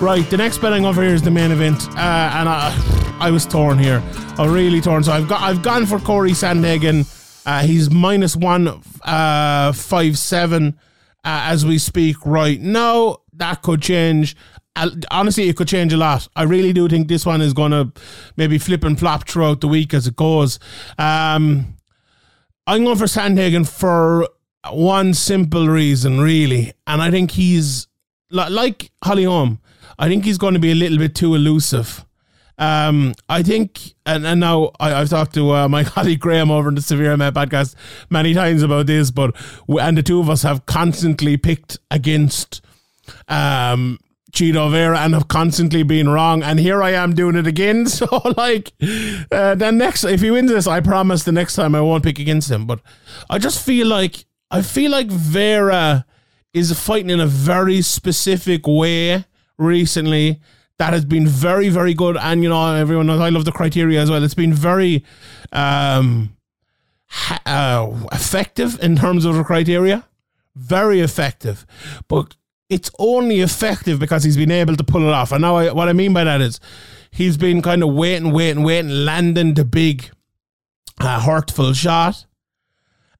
Right, 0.00 0.28
the 0.30 0.36
next 0.36 0.58
bet 0.58 0.72
I'm 0.72 0.84
over 0.84 1.02
here 1.02 1.12
is 1.12 1.22
the 1.22 1.30
main 1.32 1.50
event, 1.50 1.88
uh, 1.88 2.30
and 2.34 2.48
I, 2.48 3.16
I 3.18 3.32
was 3.32 3.44
torn 3.44 3.78
here. 3.78 4.00
I 4.38 4.46
really 4.46 4.80
torn. 4.80 5.02
So 5.02 5.10
I've 5.10 5.26
got 5.28 5.42
I've 5.42 5.60
gone 5.60 5.86
for 5.86 5.98
Corey 5.98 6.30
Sandhagen. 6.30 7.04
Uh, 7.44 7.62
he's 7.62 7.90
minus 7.90 8.36
one 8.36 8.80
uh, 9.02 9.72
five 9.72 10.16
seven 10.16 10.78
uh, 11.24 11.50
as 11.50 11.66
we 11.66 11.78
speak 11.78 12.16
right 12.24 12.60
now. 12.60 13.22
That 13.38 13.62
could 13.62 13.82
change. 13.82 14.36
honestly, 15.10 15.48
it 15.48 15.56
could 15.56 15.68
change 15.68 15.92
a 15.92 15.96
lot. 15.96 16.28
I 16.36 16.42
really 16.42 16.72
do 16.72 16.88
think 16.88 17.08
this 17.08 17.26
one 17.26 17.40
is 17.40 17.52
going 17.52 17.72
to 17.72 17.92
maybe 18.36 18.58
flip 18.58 18.84
and 18.84 18.98
flop 18.98 19.28
throughout 19.28 19.60
the 19.60 19.68
week 19.68 19.94
as 19.94 20.06
it 20.06 20.16
goes. 20.16 20.58
Um, 20.98 21.76
I'm 22.66 22.84
going 22.84 22.98
for 22.98 23.06
Sandhagen 23.06 23.66
for 23.66 24.28
one 24.70 25.14
simple 25.14 25.68
reason, 25.68 26.20
really, 26.20 26.72
and 26.86 27.00
I 27.00 27.10
think 27.10 27.32
he's 27.32 27.86
like 28.30 28.90
Holly 29.02 29.24
Holm. 29.24 29.60
I 29.98 30.08
think 30.08 30.24
he's 30.24 30.38
going 30.38 30.54
to 30.54 30.60
be 30.60 30.70
a 30.70 30.74
little 30.74 30.98
bit 30.98 31.14
too 31.14 31.34
elusive. 31.34 32.04
Um, 32.58 33.14
I 33.28 33.42
think, 33.42 33.94
and, 34.04 34.26
and 34.26 34.40
now 34.40 34.72
I, 34.80 34.90
have 34.90 35.08
talked 35.08 35.34
to 35.34 35.52
uh, 35.52 35.68
my 35.68 35.84
colleague 35.84 36.20
Graham 36.20 36.50
over 36.50 36.68
in 36.68 36.74
the 36.74 36.82
Severe 36.82 37.16
MMA 37.16 37.32
podcast 37.32 37.74
many 38.10 38.34
times 38.34 38.62
about 38.62 38.86
this, 38.86 39.10
but 39.10 39.34
and 39.68 39.96
the 39.96 40.02
two 40.02 40.20
of 40.20 40.28
us 40.28 40.42
have 40.42 40.66
constantly 40.66 41.36
picked 41.36 41.78
against 41.90 42.60
um, 43.28 43.98
Chito 44.32 44.70
Vera 44.70 44.98
and 45.00 45.14
have 45.14 45.28
constantly 45.28 45.82
been 45.82 46.08
wrong. 46.08 46.42
And 46.42 46.60
here 46.60 46.82
I 46.82 46.90
am 46.92 47.14
doing 47.14 47.36
it 47.36 47.46
again. 47.46 47.86
So, 47.98 48.06
like, 48.36 48.72
uh, 49.32 49.54
then 49.54 49.78
next, 49.78 50.04
if 50.04 50.20
he 50.20 50.30
wins 50.30 50.50
this, 50.50 50.66
I 50.66 50.80
promise 50.80 51.24
the 51.24 51.32
next 51.32 51.54
time 51.56 51.74
I 51.74 51.80
won't 51.80 52.04
pick 52.04 52.18
against 52.18 52.50
him. 52.50 52.66
But 52.66 52.80
I 53.28 53.38
just 53.38 53.64
feel 53.64 53.86
like, 53.86 54.24
I 54.50 54.62
feel 54.62 54.90
like 54.90 55.08
Vera 55.08 56.06
is 56.52 56.78
fighting 56.78 57.10
in 57.10 57.20
a 57.20 57.26
very 57.26 57.82
specific 57.82 58.66
way 58.66 59.24
recently 59.58 60.40
that 60.78 60.92
has 60.92 61.04
been 61.04 61.26
very, 61.26 61.68
very 61.68 61.94
good. 61.94 62.16
And, 62.16 62.42
you 62.42 62.48
know, 62.48 62.74
everyone 62.74 63.06
knows 63.06 63.20
I 63.20 63.30
love 63.30 63.44
the 63.44 63.52
criteria 63.52 64.00
as 64.00 64.10
well. 64.10 64.22
It's 64.22 64.34
been 64.34 64.54
very 64.54 65.04
um, 65.52 66.36
ha- 67.06 67.42
uh, 67.44 68.06
effective 68.12 68.78
in 68.82 68.96
terms 68.96 69.24
of 69.24 69.34
the 69.34 69.44
criteria. 69.44 70.06
Very 70.54 71.00
effective. 71.00 71.66
But 72.06 72.36
it's 72.68 72.90
only 72.98 73.40
effective 73.40 73.98
because 73.98 74.24
he's 74.24 74.36
been 74.36 74.50
able 74.50 74.76
to 74.76 74.84
pull 74.84 75.02
it 75.02 75.12
off. 75.12 75.32
And 75.32 75.42
now, 75.42 75.56
I, 75.56 75.72
what 75.72 75.88
I 75.88 75.92
mean 75.92 76.12
by 76.12 76.24
that 76.24 76.40
is 76.40 76.60
he's 77.10 77.36
been 77.36 77.62
kind 77.62 77.82
of 77.82 77.94
waiting, 77.94 78.32
waiting, 78.32 78.62
waiting, 78.62 78.90
landing 78.90 79.54
the 79.54 79.64
big, 79.64 80.10
uh, 81.00 81.20
hurtful 81.20 81.72
shot 81.72 82.26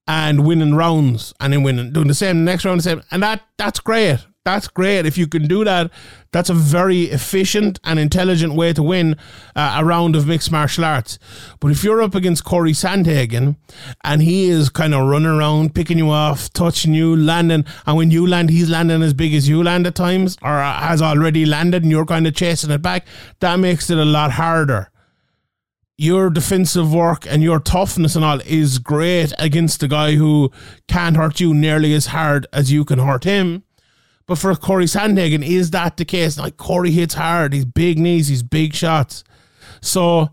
and 0.06 0.46
winning 0.46 0.74
rounds 0.74 1.34
and 1.40 1.52
then 1.52 1.62
winning, 1.62 1.92
doing 1.92 2.08
the 2.08 2.14
same 2.14 2.38
the 2.38 2.50
next 2.50 2.64
round, 2.64 2.80
the 2.80 2.82
same. 2.82 3.02
And 3.10 3.22
that 3.22 3.42
that's 3.56 3.80
great. 3.80 4.18
That's 4.44 4.68
great. 4.68 5.04
If 5.04 5.18
you 5.18 5.26
can 5.26 5.46
do 5.46 5.62
that, 5.64 5.90
that's 6.32 6.48
a 6.48 6.54
very 6.54 7.02
efficient 7.02 7.78
and 7.84 7.98
intelligent 7.98 8.54
way 8.54 8.72
to 8.72 8.82
win 8.82 9.16
uh, 9.54 9.76
a 9.78 9.84
round 9.84 10.16
of 10.16 10.26
mixed 10.26 10.50
martial 10.50 10.86
arts. 10.86 11.18
But 11.60 11.70
if 11.70 11.84
you're 11.84 12.00
up 12.00 12.14
against 12.14 12.44
Corey 12.44 12.72
Sandhagen 12.72 13.56
and 14.04 14.22
he 14.22 14.48
is 14.48 14.70
kind 14.70 14.94
of 14.94 15.06
running 15.06 15.28
around, 15.28 15.74
picking 15.74 15.98
you 15.98 16.08
off, 16.10 16.50
touching 16.52 16.94
you, 16.94 17.14
landing, 17.14 17.66
and 17.86 17.96
when 17.96 18.10
you 18.10 18.26
land, 18.26 18.48
he's 18.48 18.70
landing 18.70 19.02
as 19.02 19.12
big 19.12 19.34
as 19.34 19.48
you 19.48 19.62
land 19.62 19.86
at 19.86 19.94
times 19.94 20.38
or 20.40 20.58
has 20.60 21.02
already 21.02 21.44
landed 21.44 21.82
and 21.82 21.90
you're 21.90 22.06
kind 22.06 22.26
of 22.26 22.34
chasing 22.34 22.70
it 22.70 22.80
back, 22.80 23.06
that 23.40 23.56
makes 23.56 23.90
it 23.90 23.98
a 23.98 24.04
lot 24.04 24.32
harder 24.32 24.90
your 26.00 26.30
defensive 26.30 26.94
work 26.94 27.26
and 27.28 27.42
your 27.42 27.58
toughness 27.58 28.14
and 28.14 28.24
all 28.24 28.40
is 28.46 28.78
great 28.78 29.32
against 29.36 29.82
a 29.82 29.88
guy 29.88 30.14
who 30.14 30.48
can't 30.86 31.16
hurt 31.16 31.40
you 31.40 31.52
nearly 31.52 31.92
as 31.92 32.06
hard 32.06 32.46
as 32.52 32.70
you 32.70 32.84
can 32.84 33.00
hurt 33.00 33.24
him. 33.24 33.64
But 34.28 34.36
for 34.36 34.54
Corey 34.54 34.84
Sandhagen, 34.84 35.42
is 35.44 35.70
that 35.70 35.96
the 35.96 36.04
case? 36.04 36.38
Like 36.38 36.58
Corey 36.58 36.90
hits 36.90 37.14
hard, 37.14 37.54
he's 37.54 37.64
big 37.64 37.98
knees, 37.98 38.28
he's 38.28 38.42
big 38.42 38.74
shots. 38.74 39.24
So 39.80 40.28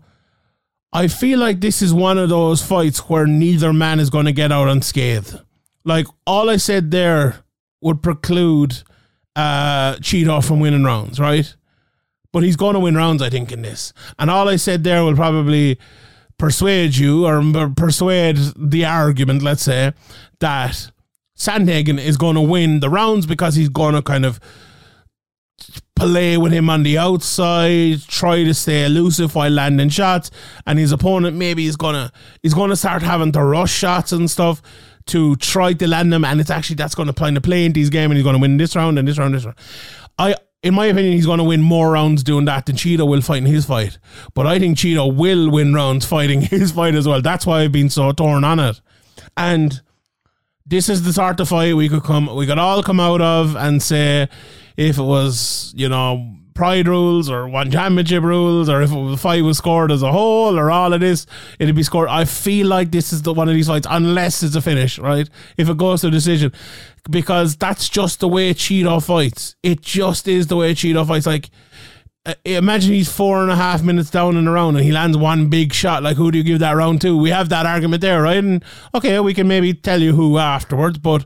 I 0.92 1.08
feel 1.08 1.38
like 1.38 1.60
this 1.60 1.80
is 1.80 1.94
one 1.94 2.18
of 2.18 2.28
those 2.28 2.62
fights 2.62 2.98
where 3.08 3.26
neither 3.26 3.72
man 3.72 3.98
is 3.98 4.10
going 4.10 4.26
to 4.26 4.32
get 4.32 4.52
out 4.52 4.68
unscathed. 4.68 5.40
Like 5.84 6.06
all 6.26 6.50
I 6.50 6.58
said 6.58 6.90
there 6.90 7.42
would 7.80 8.02
preclude 8.02 8.82
uh 9.34 9.96
Chito 9.96 10.46
from 10.46 10.60
winning 10.60 10.84
rounds, 10.84 11.18
right? 11.18 11.56
But 12.32 12.42
he's 12.42 12.56
going 12.56 12.74
to 12.74 12.80
win 12.80 12.96
rounds, 12.96 13.22
I 13.22 13.30
think, 13.30 13.50
in 13.50 13.62
this. 13.62 13.94
And 14.18 14.30
all 14.30 14.46
I 14.46 14.56
said 14.56 14.84
there 14.84 15.02
will 15.02 15.16
probably 15.16 15.78
persuade 16.36 16.96
you 16.96 17.24
or 17.24 17.70
persuade 17.70 18.36
the 18.56 18.84
argument, 18.84 19.40
let's 19.40 19.62
say, 19.62 19.94
that 20.40 20.90
Sandhagen 21.36 21.98
is 21.98 22.16
going 22.16 22.34
to 22.34 22.40
win 22.40 22.80
the 22.80 22.88
rounds 22.88 23.26
because 23.26 23.54
he's 23.54 23.68
going 23.68 23.94
to 23.94 24.02
kind 24.02 24.24
of 24.24 24.40
play 25.94 26.36
with 26.36 26.52
him 26.52 26.68
on 26.68 26.82
the 26.82 26.98
outside, 26.98 28.02
try 28.02 28.44
to 28.44 28.54
stay 28.54 28.84
elusive 28.84 29.34
while 29.34 29.50
landing 29.50 29.88
shots, 29.88 30.30
and 30.66 30.78
his 30.78 30.92
opponent 30.92 31.36
maybe 31.36 31.66
is 31.66 31.76
gonna 31.76 32.12
he's 32.42 32.54
gonna 32.54 32.76
start 32.76 33.02
having 33.02 33.32
to 33.32 33.42
rush 33.42 33.72
shots 33.72 34.12
and 34.12 34.30
stuff 34.30 34.62
to 35.06 35.36
try 35.36 35.72
to 35.72 35.86
land 35.86 36.12
them, 36.12 36.24
and 36.24 36.40
it's 36.40 36.50
actually 36.50 36.76
that's 36.76 36.94
going 36.94 37.06
to 37.06 37.12
play 37.12 37.28
in 37.28 37.34
the 37.34 37.40
play 37.40 37.64
into 37.64 37.80
his 37.80 37.90
game, 37.90 38.10
and 38.10 38.18
he's 38.18 38.24
going 38.24 38.34
to 38.34 38.40
win 38.40 38.56
this 38.56 38.76
round 38.76 38.98
and 38.98 39.08
this 39.08 39.18
round, 39.18 39.34
this 39.34 39.44
round. 39.44 39.58
I. 40.18 40.36
In 40.62 40.74
my 40.74 40.86
opinion, 40.86 41.12
he's 41.12 41.26
going 41.26 41.38
to 41.38 41.44
win 41.44 41.60
more 41.60 41.92
rounds 41.92 42.24
doing 42.24 42.46
that 42.46 42.66
than 42.66 42.74
Chito 42.74 43.06
will 43.06 43.20
fight 43.20 43.36
in 43.36 43.46
his 43.46 43.66
fight. 43.66 43.98
But 44.34 44.48
I 44.48 44.58
think 44.58 44.76
Chito 44.76 45.14
will 45.14 45.48
win 45.48 45.72
rounds 45.72 46.04
fighting 46.06 46.40
his 46.40 46.72
fight 46.72 46.96
as 46.96 47.06
well. 47.06 47.22
That's 47.22 47.46
why 47.46 47.60
I've 47.60 47.70
been 47.70 47.90
so 47.90 48.10
torn 48.10 48.42
on 48.42 48.58
it. 48.58 48.80
And 49.36 49.80
this 50.66 50.88
is 50.88 51.02
the 51.02 51.12
sort 51.12 51.38
of 51.40 51.48
fight 51.48 51.74
we 51.74 51.88
could 51.88 52.02
come 52.02 52.34
we 52.34 52.46
could 52.46 52.58
all 52.58 52.82
come 52.82 53.00
out 53.00 53.20
of 53.20 53.56
and 53.56 53.82
say 53.82 54.28
if 54.76 54.98
it 54.98 55.02
was 55.02 55.72
you 55.76 55.88
know 55.88 56.36
pride 56.56 56.88
rules 56.88 57.30
or 57.30 57.46
one 57.46 57.70
championship 57.70 58.22
rules 58.22 58.68
or 58.68 58.82
if 58.82 58.90
the 58.90 59.16
fight 59.16 59.44
was 59.44 59.58
scored 59.58 59.92
as 59.92 60.02
a 60.02 60.10
whole 60.10 60.58
or 60.58 60.70
all 60.70 60.92
of 60.92 61.00
this 61.00 61.26
it'd 61.58 61.76
be 61.76 61.82
scored. 61.82 62.08
I 62.08 62.24
feel 62.24 62.66
like 62.66 62.90
this 62.90 63.12
is 63.12 63.22
the 63.22 63.32
one 63.32 63.48
of 63.48 63.54
these 63.54 63.68
fights 63.68 63.86
unless 63.88 64.42
it's 64.42 64.56
a 64.56 64.62
finish 64.62 64.98
right? 64.98 65.28
If 65.56 65.68
it 65.68 65.76
goes 65.76 66.00
to 66.00 66.08
a 66.08 66.10
decision. 66.10 66.52
Because 67.08 67.54
that's 67.54 67.88
just 67.88 68.18
the 68.18 68.26
way 68.26 68.52
Chito 68.52 69.04
fights. 69.04 69.54
It 69.62 69.80
just 69.80 70.26
is 70.26 70.48
the 70.48 70.56
way 70.56 70.74
Chito 70.74 71.06
fights. 71.06 71.24
Like 71.24 71.50
imagine 72.44 72.92
he's 72.92 73.12
four 73.12 73.42
and 73.42 73.50
a 73.50 73.56
half 73.56 73.82
minutes 73.82 74.10
down 74.10 74.36
in 74.36 74.44
the 74.44 74.50
round 74.50 74.76
and 74.76 74.84
he 74.84 74.92
lands 74.92 75.16
one 75.16 75.48
big 75.48 75.72
shot. 75.72 76.02
Like, 76.02 76.16
who 76.16 76.30
do 76.30 76.38
you 76.38 76.44
give 76.44 76.58
that 76.60 76.72
round 76.72 77.00
to? 77.02 77.16
We 77.16 77.30
have 77.30 77.48
that 77.50 77.66
argument 77.66 78.00
there, 78.00 78.22
right? 78.22 78.38
And 78.38 78.64
okay, 78.94 79.20
we 79.20 79.34
can 79.34 79.48
maybe 79.48 79.74
tell 79.74 80.00
you 80.00 80.12
who 80.14 80.38
afterwards, 80.38 80.98
but 80.98 81.24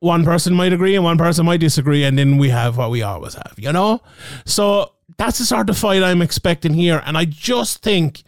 one 0.00 0.24
person 0.24 0.54
might 0.54 0.72
agree 0.72 0.94
and 0.94 1.04
one 1.04 1.18
person 1.18 1.46
might 1.46 1.60
disagree, 1.60 2.04
and 2.04 2.18
then 2.18 2.38
we 2.38 2.50
have 2.50 2.76
what 2.76 2.90
we 2.90 3.02
always 3.02 3.34
have, 3.34 3.54
you 3.56 3.72
know? 3.72 4.00
So 4.44 4.92
that's 5.16 5.38
the 5.38 5.44
sort 5.44 5.70
of 5.70 5.78
fight 5.78 6.02
I'm 6.02 6.22
expecting 6.22 6.74
here. 6.74 7.02
And 7.06 7.16
I 7.16 7.24
just 7.24 7.82
think 7.82 8.22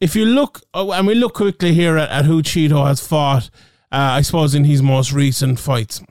if 0.00 0.16
you 0.16 0.24
look, 0.24 0.62
oh, 0.74 0.92
and 0.92 1.06
we 1.06 1.14
look 1.14 1.34
quickly 1.34 1.74
here 1.74 1.96
at, 1.96 2.10
at 2.10 2.24
who 2.24 2.42
Chito 2.42 2.86
has 2.86 3.06
fought, 3.06 3.50
uh, 3.92 4.18
I 4.18 4.22
suppose 4.22 4.54
in 4.54 4.64
his 4.64 4.82
most 4.82 5.12
recent 5.12 5.60
fights. 5.60 6.02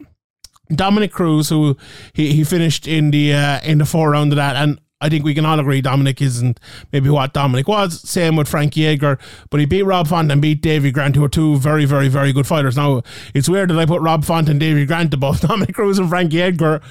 Dominick 0.73 1.11
Cruz, 1.11 1.49
who 1.49 1.77
he, 2.13 2.33
he 2.33 2.43
finished 2.43 2.87
in 2.87 3.11
the 3.11 3.33
uh, 3.33 3.59
in 3.61 3.77
the 3.77 3.85
four 3.85 4.11
round 4.11 4.31
of 4.31 4.37
that, 4.37 4.55
and 4.55 4.79
I 5.01 5.09
think 5.09 5.25
we 5.25 5.35
can 5.35 5.45
all 5.45 5.59
agree 5.59 5.81
Dominick 5.81 6.21
isn't 6.21 6.59
maybe 6.91 7.09
what 7.09 7.33
Dominick 7.33 7.67
was. 7.67 8.01
Same 8.07 8.35
with 8.35 8.47
Frankie 8.47 8.87
Edgar, 8.87 9.19
but 9.49 9.59
he 9.59 9.65
beat 9.65 9.83
Rob 9.83 10.07
Font 10.07 10.31
and 10.31 10.41
beat 10.41 10.61
Davy 10.61 10.91
Grant, 10.91 11.15
who 11.15 11.23
are 11.23 11.29
two 11.29 11.57
very, 11.57 11.85
very, 11.85 12.07
very 12.07 12.31
good 12.31 12.47
fighters. 12.47 12.77
Now, 12.77 13.03
it's 13.33 13.49
weird 13.49 13.69
that 13.69 13.79
I 13.79 13.85
put 13.85 14.01
Rob 14.01 14.23
Font 14.23 14.47
and 14.47 14.59
Davy 14.59 14.85
Grant 14.85 15.13
above 15.13 15.41
Dominick 15.47 15.75
Cruz 15.75 15.99
and 15.99 16.07
Frankie 16.07 16.41
Edgar, 16.41 16.81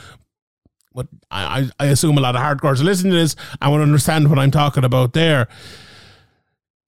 but 0.95 1.09
I, 1.31 1.71
I 1.81 1.87
assume 1.87 2.19
a 2.19 2.21
lot 2.21 2.37
of 2.37 2.43
hardcores 2.43 2.81
are 2.81 2.85
listening 2.85 3.13
to 3.13 3.19
this 3.19 3.37
and 3.61 3.73
will 3.73 3.81
understand 3.81 4.29
what 4.29 4.39
I'm 4.39 4.51
talking 4.51 4.85
about 4.85 5.13
there. 5.15 5.49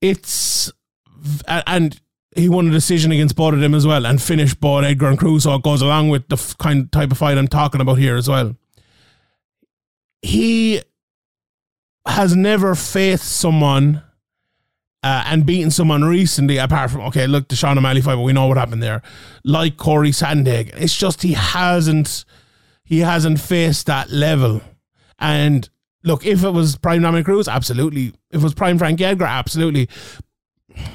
It's 0.00 0.70
and 1.48 1.98
he 2.36 2.48
won 2.48 2.68
a 2.68 2.70
decision 2.70 3.10
against 3.10 3.34
both 3.34 3.54
of 3.54 3.60
them 3.60 3.74
as 3.74 3.86
well 3.86 4.06
and 4.06 4.20
finished 4.20 4.60
both 4.60 4.84
Edgar 4.84 5.08
and 5.08 5.18
Cruz, 5.18 5.44
so 5.44 5.54
it 5.54 5.62
goes 5.62 5.80
along 5.80 6.10
with 6.10 6.28
the 6.28 6.36
kind 6.58 6.82
of 6.82 6.90
type 6.90 7.10
of 7.10 7.18
fight 7.18 7.38
I'm 7.38 7.48
talking 7.48 7.80
about 7.80 7.94
here 7.98 8.16
as 8.16 8.28
well. 8.28 8.54
He 10.20 10.82
has 12.06 12.36
never 12.36 12.74
faced 12.74 13.24
someone 13.24 14.02
uh, 15.02 15.24
and 15.26 15.46
beaten 15.46 15.70
someone 15.70 16.04
recently, 16.04 16.56
apart 16.56 16.90
from 16.90 17.02
okay, 17.02 17.26
look, 17.26 17.48
the 17.48 17.56
Sean 17.56 17.78
O'Malley 17.78 18.00
fight, 18.00 18.16
but 18.16 18.22
we 18.22 18.32
know 18.32 18.46
what 18.46 18.56
happened 18.56 18.82
there. 18.82 19.02
Like 19.44 19.76
Corey 19.76 20.10
Sandhagen, 20.10 20.74
it's 20.76 20.96
just 20.96 21.22
he 21.22 21.34
hasn't 21.34 22.24
he 22.84 23.00
hasn't 23.00 23.40
faced 23.40 23.86
that 23.86 24.10
level. 24.10 24.62
And 25.18 25.68
look, 26.02 26.24
if 26.26 26.42
it 26.42 26.50
was 26.50 26.76
Prime 26.76 27.02
Dominick 27.02 27.24
Cruz, 27.24 27.48
absolutely. 27.48 28.14
If 28.30 28.40
it 28.40 28.42
was 28.42 28.54
Prime 28.54 28.78
Frank 28.78 29.00
Edgar, 29.00 29.26
absolutely. 29.26 29.88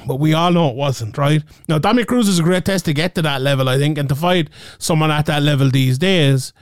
But 0.06 0.16
we 0.16 0.32
all 0.32 0.52
know 0.52 0.68
it 0.68 0.76
wasn't, 0.76 1.18
right? 1.18 1.42
Now, 1.68 1.78
Dominick 1.78 2.06
Cruz 2.06 2.28
is 2.28 2.38
a 2.38 2.42
great 2.42 2.64
test 2.64 2.84
to 2.84 2.92
get 2.92 3.14
to 3.16 3.22
that 3.22 3.40
level, 3.40 3.68
I 3.68 3.78
think, 3.78 3.98
and 3.98 4.08
to 4.08 4.14
fight 4.14 4.48
someone 4.78 5.10
at 5.10 5.26
that 5.26 5.42
level 5.42 5.70
these 5.70 5.98
days. 5.98 6.52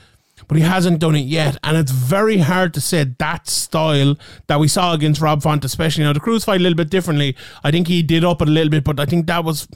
But 0.50 0.56
he 0.56 0.64
hasn't 0.64 0.98
done 0.98 1.14
it 1.14 1.26
yet. 1.26 1.58
And 1.62 1.76
it's 1.76 1.92
very 1.92 2.38
hard 2.38 2.74
to 2.74 2.80
say 2.80 3.04
that 3.04 3.48
style 3.48 4.16
that 4.48 4.58
we 4.58 4.66
saw 4.66 4.94
against 4.94 5.20
Rob 5.20 5.44
Font, 5.44 5.64
especially. 5.64 6.02
Now, 6.02 6.12
the 6.12 6.18
Cruz 6.18 6.44
fight 6.44 6.58
a 6.58 6.62
little 6.64 6.76
bit 6.76 6.90
differently. 6.90 7.36
I 7.62 7.70
think 7.70 7.86
he 7.86 8.02
did 8.02 8.24
up 8.24 8.40
a 8.40 8.44
little 8.44 8.68
bit, 8.68 8.82
but 8.82 8.98
I 8.98 9.06
think 9.06 9.28
that 9.28 9.44
was 9.44 9.68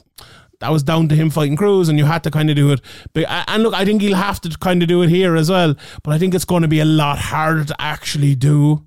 that 0.59 0.73
was 0.73 0.83
down 0.83 1.07
to 1.07 1.15
him 1.15 1.29
fighting 1.29 1.55
Cruz, 1.55 1.87
and 1.87 1.97
you 1.97 2.03
had 2.03 2.25
to 2.25 2.29
kind 2.31 2.49
of 2.49 2.57
do 2.57 2.73
it. 2.73 2.81
But 3.13 3.23
and 3.29 3.63
look, 3.63 3.73
I 3.73 3.85
think 3.85 4.01
he'll 4.01 4.17
have 4.17 4.41
to 4.41 4.49
kind 4.49 4.81
of 4.81 4.89
do 4.89 5.01
it 5.01 5.09
here 5.09 5.37
as 5.37 5.49
well. 5.49 5.75
But 6.03 6.13
I 6.13 6.17
think 6.17 6.35
it's 6.35 6.43
going 6.43 6.63
to 6.63 6.67
be 6.67 6.81
a 6.81 6.85
lot 6.85 7.19
harder 7.19 7.63
to 7.63 7.75
actually 7.79 8.35
do. 8.35 8.85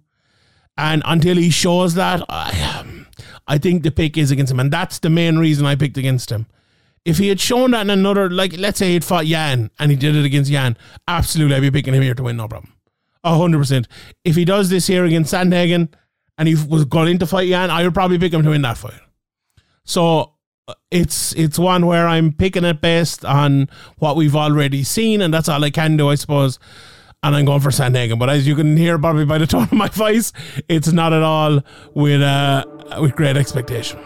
And 0.76 1.02
until 1.06 1.38
he 1.38 1.48
shows 1.48 1.94
that, 1.94 2.22
I, 2.28 2.78
um, 2.78 3.06
I 3.46 3.56
think 3.56 3.82
the 3.82 3.90
pick 3.90 4.18
is 4.18 4.30
against 4.30 4.52
him, 4.52 4.60
and 4.60 4.70
that's 4.70 4.98
the 4.98 5.08
main 5.08 5.38
reason 5.38 5.64
I 5.64 5.74
picked 5.74 5.96
against 5.96 6.28
him. 6.28 6.48
If 7.04 7.18
he 7.18 7.28
had 7.28 7.40
shown 7.40 7.70
that 7.70 7.82
in 7.82 7.90
another, 7.90 8.28
like 8.30 8.56
let's 8.58 8.78
say 8.78 8.92
he'd 8.92 9.04
fought 9.04 9.26
Yan 9.26 9.70
and 9.78 9.90
he 9.90 9.96
did 9.96 10.14
it 10.14 10.24
against 10.24 10.50
Yan, 10.50 10.76
absolutely 11.06 11.56
I'd 11.56 11.62
be 11.62 11.70
picking 11.70 11.94
him 11.94 12.02
here 12.02 12.14
to 12.14 12.22
win, 12.22 12.36
no 12.36 12.48
problem, 12.48 12.74
hundred 13.24 13.58
percent. 13.58 13.88
If 14.24 14.36
he 14.36 14.44
does 14.44 14.68
this 14.68 14.86
here 14.86 15.04
against 15.04 15.32
Sandhagen 15.32 15.88
and 16.36 16.48
he 16.48 16.54
was 16.54 16.84
going 16.84 17.18
to 17.18 17.26
fight 17.26 17.48
Yan, 17.48 17.70
I 17.70 17.84
would 17.84 17.94
probably 17.94 18.18
pick 18.18 18.32
him 18.32 18.42
to 18.42 18.50
win 18.50 18.62
that 18.62 18.78
fight. 18.78 19.00
So 19.84 20.34
it's 20.90 21.34
it's 21.34 21.58
one 21.58 21.86
where 21.86 22.06
I'm 22.06 22.32
picking 22.32 22.64
it 22.64 22.80
based 22.80 23.24
on 23.24 23.68
what 23.98 24.16
we've 24.16 24.36
already 24.36 24.82
seen, 24.84 25.20
and 25.20 25.32
that's 25.32 25.48
all 25.48 25.62
I 25.62 25.70
can 25.70 25.96
do, 25.96 26.08
I 26.08 26.14
suppose. 26.14 26.58
And 27.22 27.34
I'm 27.34 27.46
going 27.46 27.60
for 27.60 27.70
Sandhagen, 27.70 28.18
but 28.18 28.30
as 28.30 28.46
you 28.46 28.54
can 28.54 28.76
hear 28.76 28.96
probably 28.96 29.24
by 29.24 29.38
the 29.38 29.46
tone 29.48 29.64
of 29.64 29.72
my 29.72 29.88
voice, 29.88 30.32
it's 30.68 30.92
not 30.92 31.12
at 31.12 31.22
all 31.22 31.60
with 31.94 32.22
uh, 32.22 32.64
with 33.00 33.16
great 33.16 33.36
expectation. 33.36 33.98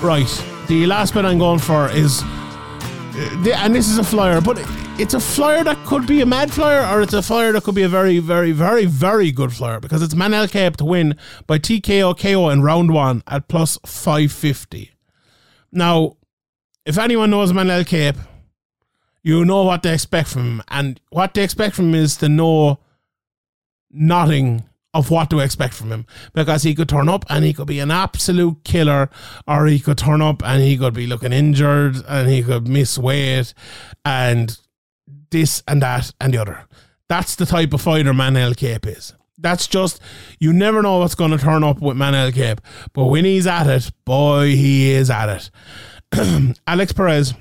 Right, 0.00 0.28
the 0.68 0.86
last 0.86 1.14
bit 1.14 1.24
I'm 1.24 1.38
going 1.38 1.58
for 1.58 1.90
is, 1.90 2.22
uh, 2.22 3.52
and 3.56 3.74
this 3.74 3.88
is 3.88 3.98
a 3.98 4.04
flyer, 4.04 4.40
but 4.40 4.58
it's 4.98 5.14
a 5.14 5.20
flyer 5.20 5.64
that 5.64 5.76
could 5.86 6.06
be 6.06 6.20
a 6.20 6.26
mad 6.26 6.52
flyer, 6.52 6.86
or 6.86 7.02
it's 7.02 7.12
a 7.12 7.22
flyer 7.22 7.52
that 7.52 7.64
could 7.64 7.74
be 7.74 7.82
a 7.82 7.88
very, 7.88 8.18
very, 8.18 8.52
very, 8.52 8.86
very 8.86 9.30
good 9.30 9.52
flyer 9.52 9.80
because 9.80 10.02
it's 10.02 10.14
Manel 10.14 10.50
Kape 10.50 10.76
to 10.78 10.84
win 10.84 11.16
by 11.46 11.58
TKO 11.58 12.18
KO 12.18 12.48
in 12.48 12.62
round 12.62 12.92
one 12.92 13.22
at 13.26 13.48
plus 13.48 13.78
550. 13.84 14.92
Now, 15.72 16.16
if 16.86 16.98
anyone 16.98 17.30
knows 17.30 17.52
Manel 17.52 17.86
Kape, 17.86 18.16
you 19.22 19.44
know 19.44 19.64
what 19.64 19.82
they 19.82 19.92
expect 19.92 20.28
from 20.28 20.42
him. 20.42 20.62
And 20.68 21.00
what 21.10 21.34
they 21.34 21.42
expect 21.42 21.74
from 21.74 21.88
him 21.88 21.96
is 21.96 22.16
to 22.18 22.28
know 22.28 22.78
nothing 23.90 24.64
of 24.94 25.10
what 25.10 25.28
to 25.30 25.40
expect 25.40 25.74
from 25.74 25.90
him. 25.90 26.06
Because 26.32 26.62
he 26.62 26.74
could 26.74 26.88
turn 26.88 27.08
up 27.08 27.24
and 27.28 27.44
he 27.44 27.52
could 27.52 27.66
be 27.66 27.80
an 27.80 27.90
absolute 27.90 28.64
killer, 28.64 29.10
or 29.46 29.66
he 29.66 29.78
could 29.78 29.98
turn 29.98 30.22
up 30.22 30.42
and 30.44 30.62
he 30.62 30.78
could 30.78 30.94
be 30.94 31.06
looking 31.06 31.32
injured 31.32 31.96
and 32.08 32.28
he 32.28 32.42
could 32.42 32.68
miss 32.68 32.96
weight 32.96 33.52
and 34.04 34.58
this 35.30 35.62
and 35.68 35.82
that 35.82 36.12
and 36.20 36.32
the 36.32 36.38
other. 36.38 36.64
That's 37.08 37.34
the 37.34 37.44
type 37.46 37.74
of 37.74 37.82
fighter 37.82 38.12
Manel 38.12 38.56
Kape 38.56 38.86
is. 38.86 39.14
That's 39.36 39.66
just 39.66 40.00
you 40.38 40.52
never 40.52 40.80
know 40.80 40.98
what's 41.00 41.16
going 41.16 41.32
to 41.32 41.38
turn 41.38 41.64
up 41.64 41.80
with 41.80 41.96
Manel 41.96 42.32
Kape, 42.32 42.60
but 42.92 43.06
when 43.06 43.24
he's 43.24 43.46
at 43.46 43.66
it, 43.66 43.90
boy, 44.04 44.50
he 44.50 44.92
is 44.92 45.10
at 45.10 45.50
it. 46.12 46.56
Alex 46.66 46.92
Perez, 46.92 47.34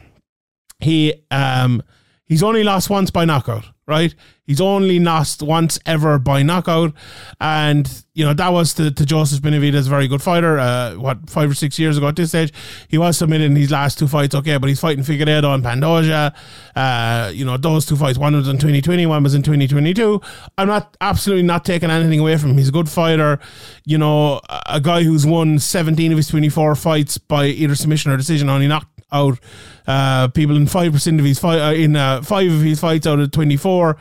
he 0.79 1.13
um 1.29 1.83
he's 2.25 2.43
only 2.43 2.63
lost 2.63 2.89
once 2.89 3.11
by 3.11 3.23
knockout 3.23 3.65
right? 3.87 4.13
He's 4.45 4.59
only 4.59 4.99
lost 4.99 5.41
once 5.41 5.79
ever 5.85 6.19
by 6.19 6.43
knockout, 6.43 6.93
and 7.39 8.03
you 8.13 8.25
know 8.25 8.33
that 8.33 8.49
was 8.49 8.73
to, 8.73 8.91
to 8.91 9.05
Joseph 9.05 9.41
Benavidez, 9.41 9.87
a 9.87 9.89
very 9.89 10.09
good 10.09 10.21
fighter. 10.21 10.59
Uh, 10.59 10.95
what 10.95 11.29
five 11.29 11.49
or 11.49 11.53
six 11.53 11.79
years 11.79 11.97
ago 11.97 12.09
at 12.09 12.17
this 12.17 12.29
stage, 12.29 12.51
he 12.89 12.97
was 12.97 13.17
submitted 13.17 13.45
in 13.45 13.55
his 13.55 13.71
last 13.71 13.97
two 13.99 14.07
fights. 14.07 14.35
Okay, 14.35 14.57
but 14.57 14.67
he's 14.67 14.81
fighting 14.81 15.03
Figueiredo 15.03 15.53
and 15.53 15.63
Pantoja. 15.63 16.35
Uh, 16.75 17.31
you 17.33 17.45
know 17.45 17.55
those 17.55 17.85
two 17.85 17.95
fights. 17.95 18.17
One 18.17 18.35
was 18.35 18.49
in 18.49 18.57
2020, 18.57 19.05
one 19.05 19.23
was 19.23 19.33
in 19.33 19.43
2022. 19.43 20.21
I'm 20.57 20.67
not 20.67 20.97
absolutely 20.99 21.43
not 21.43 21.63
taking 21.63 21.89
anything 21.89 22.19
away 22.19 22.35
from 22.35 22.49
him. 22.51 22.57
He's 22.57 22.69
a 22.69 22.73
good 22.73 22.89
fighter. 22.89 23.39
You 23.85 23.97
know, 23.97 24.41
a 24.67 24.81
guy 24.81 25.03
who's 25.03 25.25
won 25.25 25.57
17 25.57 26.11
of 26.11 26.17
his 26.17 26.27
24 26.27 26.75
fights 26.75 27.17
by 27.17 27.45
either 27.45 27.75
submission 27.75 28.11
or 28.11 28.17
decision. 28.17 28.49
Only 28.49 28.67
knocked 28.67 28.93
out 29.13 29.39
uh, 29.87 30.27
people 30.29 30.57
in 30.57 30.67
five 30.67 30.91
percent 30.91 31.19
of 31.19 31.25
his 31.25 31.39
fight 31.39 31.59
uh, 31.59 31.73
in 31.73 31.95
uh, 31.95 32.21
five 32.21 32.51
of 32.51 32.61
his 32.61 32.79
fights 32.81 33.07
out 33.07 33.19
of 33.19 33.31
twenty 33.31 33.55
four. 33.55 33.91
Uh, 33.91 33.95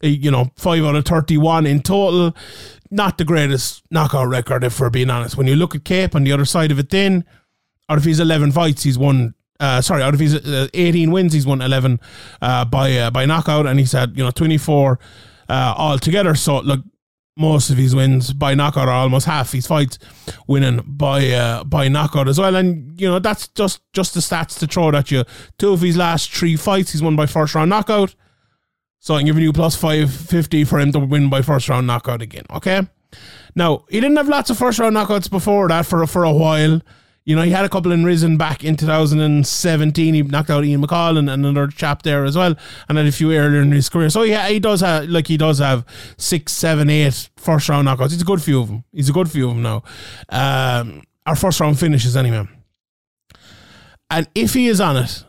you 0.00 0.30
know, 0.30 0.50
five 0.56 0.84
out 0.84 0.96
of 0.96 1.04
thirty 1.04 1.38
one 1.38 1.66
in 1.66 1.82
total. 1.82 2.34
Not 2.90 3.18
the 3.18 3.24
greatest 3.24 3.82
knockout 3.90 4.28
record, 4.28 4.64
if 4.64 4.80
we're 4.80 4.90
being 4.90 5.10
honest. 5.10 5.36
When 5.36 5.46
you 5.46 5.56
look 5.56 5.74
at 5.74 5.84
Kape 5.84 6.14
on 6.14 6.24
the 6.24 6.32
other 6.32 6.44
side 6.44 6.72
of 6.72 6.78
it, 6.78 6.90
then 6.90 7.24
out 7.88 7.98
of 7.98 8.04
his 8.04 8.20
eleven 8.20 8.52
fights, 8.52 8.82
he's 8.82 8.98
won. 8.98 9.34
Uh, 9.58 9.82
sorry, 9.82 10.02
out 10.02 10.14
of 10.14 10.20
his 10.20 10.34
uh, 10.34 10.68
18 10.72 11.10
wins, 11.10 11.34
he's 11.34 11.46
won 11.46 11.60
11 11.60 12.00
uh, 12.40 12.64
by 12.64 12.96
uh, 12.96 13.10
by 13.10 13.26
knockout, 13.26 13.66
and 13.66 13.78
he's 13.78 13.92
had 13.92 14.16
you 14.16 14.24
know 14.24 14.30
24 14.30 14.98
uh, 15.50 15.74
altogether. 15.76 16.34
So 16.34 16.60
look, 16.60 16.80
most 17.36 17.70
of 17.70 17.76
his 17.76 17.94
wins 17.94 18.32
by 18.32 18.54
knockout 18.54 18.88
are 18.88 18.94
almost 18.94 19.26
half 19.26 19.52
his 19.52 19.66
fights 19.66 19.98
winning 20.46 20.82
by 20.86 21.30
uh, 21.30 21.64
by 21.64 21.88
knockout 21.88 22.28
as 22.28 22.38
well. 22.38 22.54
And 22.54 23.00
you 23.00 23.08
know 23.08 23.18
that's 23.18 23.48
just 23.48 23.80
just 23.92 24.14
the 24.14 24.20
stats 24.20 24.58
to 24.60 24.66
throw 24.66 24.90
at 24.90 25.10
you. 25.10 25.24
Two 25.58 25.72
of 25.72 25.80
his 25.80 25.96
last 25.96 26.32
three 26.32 26.56
fights 26.56 26.92
he's 26.92 27.02
won 27.02 27.16
by 27.16 27.26
first 27.26 27.54
round 27.54 27.70
knockout. 27.70 28.14
So 29.00 29.14
I'm 29.14 29.24
giving 29.24 29.42
you 29.42 29.52
plus 29.52 29.74
five 29.74 30.12
fifty 30.12 30.62
for 30.64 30.78
him 30.78 30.92
to 30.92 30.98
win 30.98 31.28
by 31.30 31.42
first 31.42 31.68
round 31.68 31.86
knockout 31.86 32.22
again. 32.22 32.44
Okay. 32.50 32.86
Now 33.56 33.84
he 33.88 33.98
didn't 33.98 34.16
have 34.16 34.28
lots 34.28 34.50
of 34.50 34.58
first 34.58 34.78
round 34.78 34.94
knockouts 34.94 35.30
before 35.30 35.68
that 35.68 35.86
for 35.86 36.06
for 36.06 36.22
a 36.22 36.32
while. 36.32 36.80
You 37.24 37.36
know, 37.36 37.42
he 37.42 37.50
had 37.50 37.64
a 37.64 37.68
couple 37.68 37.92
in 37.92 38.04
Rizin 38.04 38.36
back 38.38 38.64
in 38.64 38.76
2017. 38.76 40.14
He 40.14 40.22
knocked 40.22 40.50
out 40.50 40.64
Ian 40.64 40.82
McCall 40.82 41.18
and, 41.18 41.28
and 41.28 41.44
another 41.44 41.68
chap 41.68 42.02
there 42.02 42.24
as 42.24 42.36
well, 42.36 42.54
and 42.88 42.98
had 42.98 43.06
a 43.06 43.12
few 43.12 43.32
earlier 43.32 43.60
in 43.60 43.72
his 43.72 43.88
career. 43.88 44.10
So 44.10 44.22
yeah, 44.22 44.48
he 44.48 44.58
does 44.58 44.80
have 44.80 45.04
like 45.08 45.26
he 45.26 45.36
does 45.36 45.58
have 45.58 45.84
six, 46.16 46.52
seven, 46.52 46.90
eight 46.90 47.30
first 47.36 47.68
round 47.68 47.88
knockouts. 47.88 48.10
He's 48.10 48.22
a 48.22 48.24
good 48.24 48.42
few 48.42 48.60
of 48.60 48.68
them. 48.68 48.84
He's 48.92 49.08
a 49.08 49.12
good 49.12 49.30
few 49.30 49.48
of 49.48 49.54
them 49.54 49.62
now. 49.62 49.82
Um, 50.28 51.02
our 51.24 51.36
first 51.36 51.60
round 51.60 51.78
finishes 51.78 52.16
anyway. 52.16 52.46
And 54.10 54.28
if 54.34 54.54
he 54.54 54.66
is 54.66 54.80
on 54.80 54.96
it, 54.96 55.24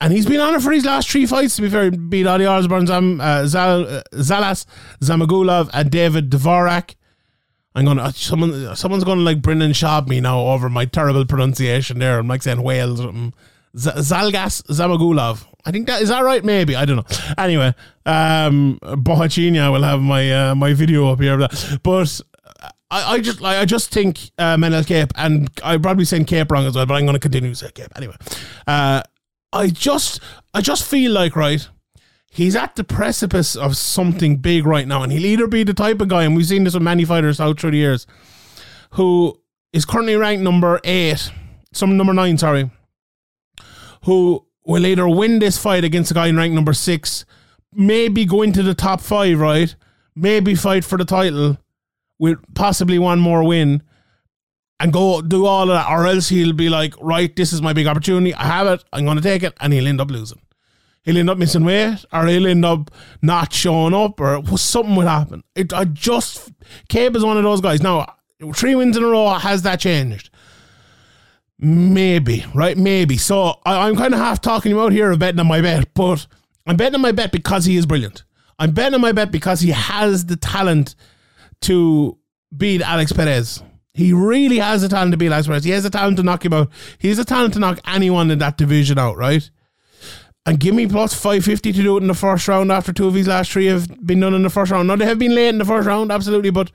and 0.00 0.12
he's 0.12 0.26
been 0.26 0.40
on 0.40 0.54
it 0.54 0.62
for 0.62 0.70
his 0.72 0.84
last 0.84 1.10
three 1.10 1.26
fights, 1.26 1.56
to 1.56 1.62
be 1.62 1.70
fair, 1.70 1.90
beat 1.90 2.26
Ode 2.26 2.42
Osbourne, 2.42 2.86
Zam, 2.86 3.20
uh, 3.20 3.46
Zal, 3.46 3.86
uh, 3.86 4.02
Zalas, 4.14 4.64
Zamagulov, 5.00 5.70
and 5.72 5.90
David 5.90 6.30
Dvorak. 6.30 6.94
I'm 7.74 7.84
gonna 7.84 8.12
someone 8.12 8.74
someone's 8.74 9.04
gonna 9.04 9.20
like 9.20 9.40
Brendan 9.42 9.72
Schaub 9.72 10.08
me 10.08 10.20
now 10.20 10.40
over 10.40 10.68
my 10.68 10.84
terrible 10.84 11.24
pronunciation 11.24 11.98
there. 11.98 12.18
I'm 12.18 12.26
like 12.26 12.42
saying 12.42 12.62
whales. 12.62 13.00
Z- 13.76 13.90
Zalgas 13.90 14.62
Zamagulov. 14.64 15.46
I 15.64 15.70
think 15.70 15.86
that 15.86 16.02
is 16.02 16.08
that 16.08 16.24
right. 16.24 16.44
Maybe 16.44 16.74
I 16.74 16.84
don't 16.84 16.96
know. 16.96 17.34
Anyway, 17.36 17.74
um, 18.06 18.78
Bohachina 18.82 19.70
will 19.70 19.82
have 19.82 20.00
my 20.00 20.50
uh, 20.50 20.54
my 20.54 20.72
video 20.72 21.12
up 21.12 21.20
here. 21.20 21.36
But 21.82 22.20
I, 22.90 23.14
I 23.14 23.20
just 23.20 23.42
I 23.42 23.64
just 23.64 23.92
think 23.92 24.30
uh, 24.38 24.56
Manel 24.56 24.86
Kape 24.86 25.12
and 25.16 25.48
I'm 25.62 25.82
probably 25.82 26.06
saying 26.06 26.24
Kape 26.24 26.50
wrong 26.50 26.66
as 26.66 26.74
well. 26.74 26.86
But 26.86 26.94
I'm 26.94 27.04
going 27.04 27.14
to 27.14 27.20
continue 27.20 27.50
to 27.50 27.56
say 27.56 27.70
Kape 27.70 27.92
anyway. 27.96 28.16
Uh, 28.66 29.02
I 29.52 29.68
just 29.68 30.20
I 30.52 30.60
just 30.60 30.84
feel 30.84 31.12
like 31.12 31.36
right. 31.36 31.68
he's 32.30 32.54
at 32.56 32.76
the 32.76 32.84
precipice 32.84 33.56
of 33.56 33.76
something 33.76 34.36
big 34.36 34.66
right 34.66 34.86
now, 34.86 35.02
and 35.02 35.12
he'll 35.12 35.26
either 35.26 35.46
be 35.46 35.64
the 35.64 35.74
type 35.74 36.00
of 36.00 36.08
guy, 36.08 36.24
and 36.24 36.36
we've 36.36 36.46
seen 36.46 36.64
this 36.64 36.74
with 36.74 36.82
many 36.82 37.04
fighters 37.04 37.40
out 37.40 37.58
through 37.60 37.72
the 37.72 37.78
years, 37.78 38.06
who 38.92 39.40
is 39.72 39.84
currently 39.84 40.16
ranked 40.16 40.42
number 40.42 40.80
eight, 40.84 41.30
some 41.72 41.96
number 41.96 42.12
nine, 42.12 42.38
sorry, 42.38 42.70
who 44.04 44.46
will 44.64 44.86
either 44.86 45.08
win 45.08 45.38
this 45.38 45.58
fight 45.58 45.84
against 45.84 46.10
a 46.10 46.14
guy 46.14 46.26
in 46.26 46.36
rank 46.36 46.52
number 46.52 46.74
six, 46.74 47.24
maybe 47.72 48.24
go 48.24 48.42
into 48.42 48.62
the 48.62 48.74
top 48.74 49.00
five, 49.00 49.38
right? 49.38 49.74
Maybe 50.14 50.54
fight 50.54 50.84
for 50.84 50.98
the 50.98 51.04
title 51.04 51.58
with 52.18 52.38
possibly 52.54 52.98
one 52.98 53.20
more 53.20 53.44
win 53.44 53.82
and 54.80 54.92
go 54.92 55.20
do 55.20 55.46
all 55.46 55.62
of 55.62 55.68
that, 55.68 55.90
or 55.90 56.06
else 56.06 56.28
he'll 56.28 56.52
be 56.52 56.68
like, 56.68 56.94
right, 57.00 57.34
this 57.34 57.52
is 57.52 57.60
my 57.60 57.72
big 57.72 57.86
opportunity. 57.86 58.34
I 58.34 58.44
have 58.44 58.66
it. 58.66 58.84
I'm 58.92 59.04
going 59.04 59.16
to 59.16 59.22
take 59.22 59.42
it, 59.42 59.54
and 59.60 59.72
he'll 59.72 59.88
end 59.88 60.00
up 60.00 60.10
losing. 60.10 60.40
He'll 61.02 61.18
end 61.18 61.30
up 61.30 61.38
missing 61.38 61.64
weight, 61.64 62.04
or 62.12 62.26
he'll 62.26 62.46
end 62.46 62.64
up 62.64 62.90
not 63.22 63.52
showing 63.52 63.94
up, 63.94 64.20
or 64.20 64.42
something 64.56 64.94
will 64.94 65.06
happen. 65.06 65.42
It, 65.54 65.72
I 65.72 65.84
just 65.84 66.52
Kape 66.88 67.16
is 67.16 67.24
one 67.24 67.36
of 67.36 67.42
those 67.42 67.60
guys. 67.60 67.82
Now, 67.82 68.14
three 68.54 68.74
wins 68.74 68.96
in 68.96 69.02
a 69.02 69.06
row 69.06 69.30
has 69.30 69.62
that 69.62 69.80
changed? 69.80 70.30
Maybe, 71.58 72.44
right? 72.54 72.76
Maybe. 72.76 73.16
So 73.16 73.58
I, 73.64 73.88
am 73.88 73.96
kind 73.96 74.14
of 74.14 74.20
half 74.20 74.40
talking 74.40 74.72
about 74.72 74.92
here 74.92 75.10
of 75.10 75.18
betting 75.18 75.40
on 75.40 75.48
my 75.48 75.60
bet, 75.60 75.92
but 75.94 76.26
I'm 76.66 76.76
betting 76.76 76.94
on 76.94 77.00
my 77.00 77.12
bet 77.12 77.32
because 77.32 77.64
he 77.64 77.76
is 77.76 77.84
brilliant. 77.84 78.22
I'm 78.60 78.72
betting 78.72 78.94
on 78.94 79.00
my 79.00 79.12
bet 79.12 79.32
because 79.32 79.60
he 79.60 79.70
has 79.70 80.26
the 80.26 80.36
talent 80.36 80.94
to 81.62 82.18
beat 82.56 82.80
Alex 82.80 83.12
Perez. 83.12 83.62
He 83.98 84.12
really 84.12 84.58
has 84.58 84.82
the 84.82 84.88
talent 84.88 85.10
to 85.10 85.16
beat 85.16 85.32
Perez. 85.32 85.64
He 85.64 85.70
has 85.70 85.82
the 85.82 85.90
talent 85.90 86.18
to 86.18 86.22
knock 86.22 86.44
him 86.44 86.52
out. 86.52 86.70
He 87.00 87.08
has 87.08 87.16
the 87.16 87.24
talent 87.24 87.54
to 87.54 87.58
knock 87.58 87.80
anyone 87.84 88.30
in 88.30 88.38
that 88.38 88.56
division 88.56 88.96
out, 88.96 89.16
right? 89.16 89.50
And 90.46 90.60
give 90.60 90.72
me 90.72 90.86
plus 90.86 91.14
550 91.14 91.72
to 91.72 91.82
do 91.82 91.96
it 91.96 92.02
in 92.02 92.06
the 92.06 92.14
first 92.14 92.46
round 92.46 92.70
after 92.70 92.92
two 92.92 93.08
of 93.08 93.14
his 93.14 93.26
last 93.26 93.50
three 93.50 93.66
have 93.66 94.06
been 94.06 94.20
done 94.20 94.34
in 94.34 94.44
the 94.44 94.50
first 94.50 94.70
round. 94.70 94.86
Now, 94.86 94.94
they 94.94 95.04
have 95.04 95.18
been 95.18 95.34
late 95.34 95.48
in 95.48 95.58
the 95.58 95.64
first 95.64 95.88
round, 95.88 96.12
absolutely, 96.12 96.50
but 96.50 96.70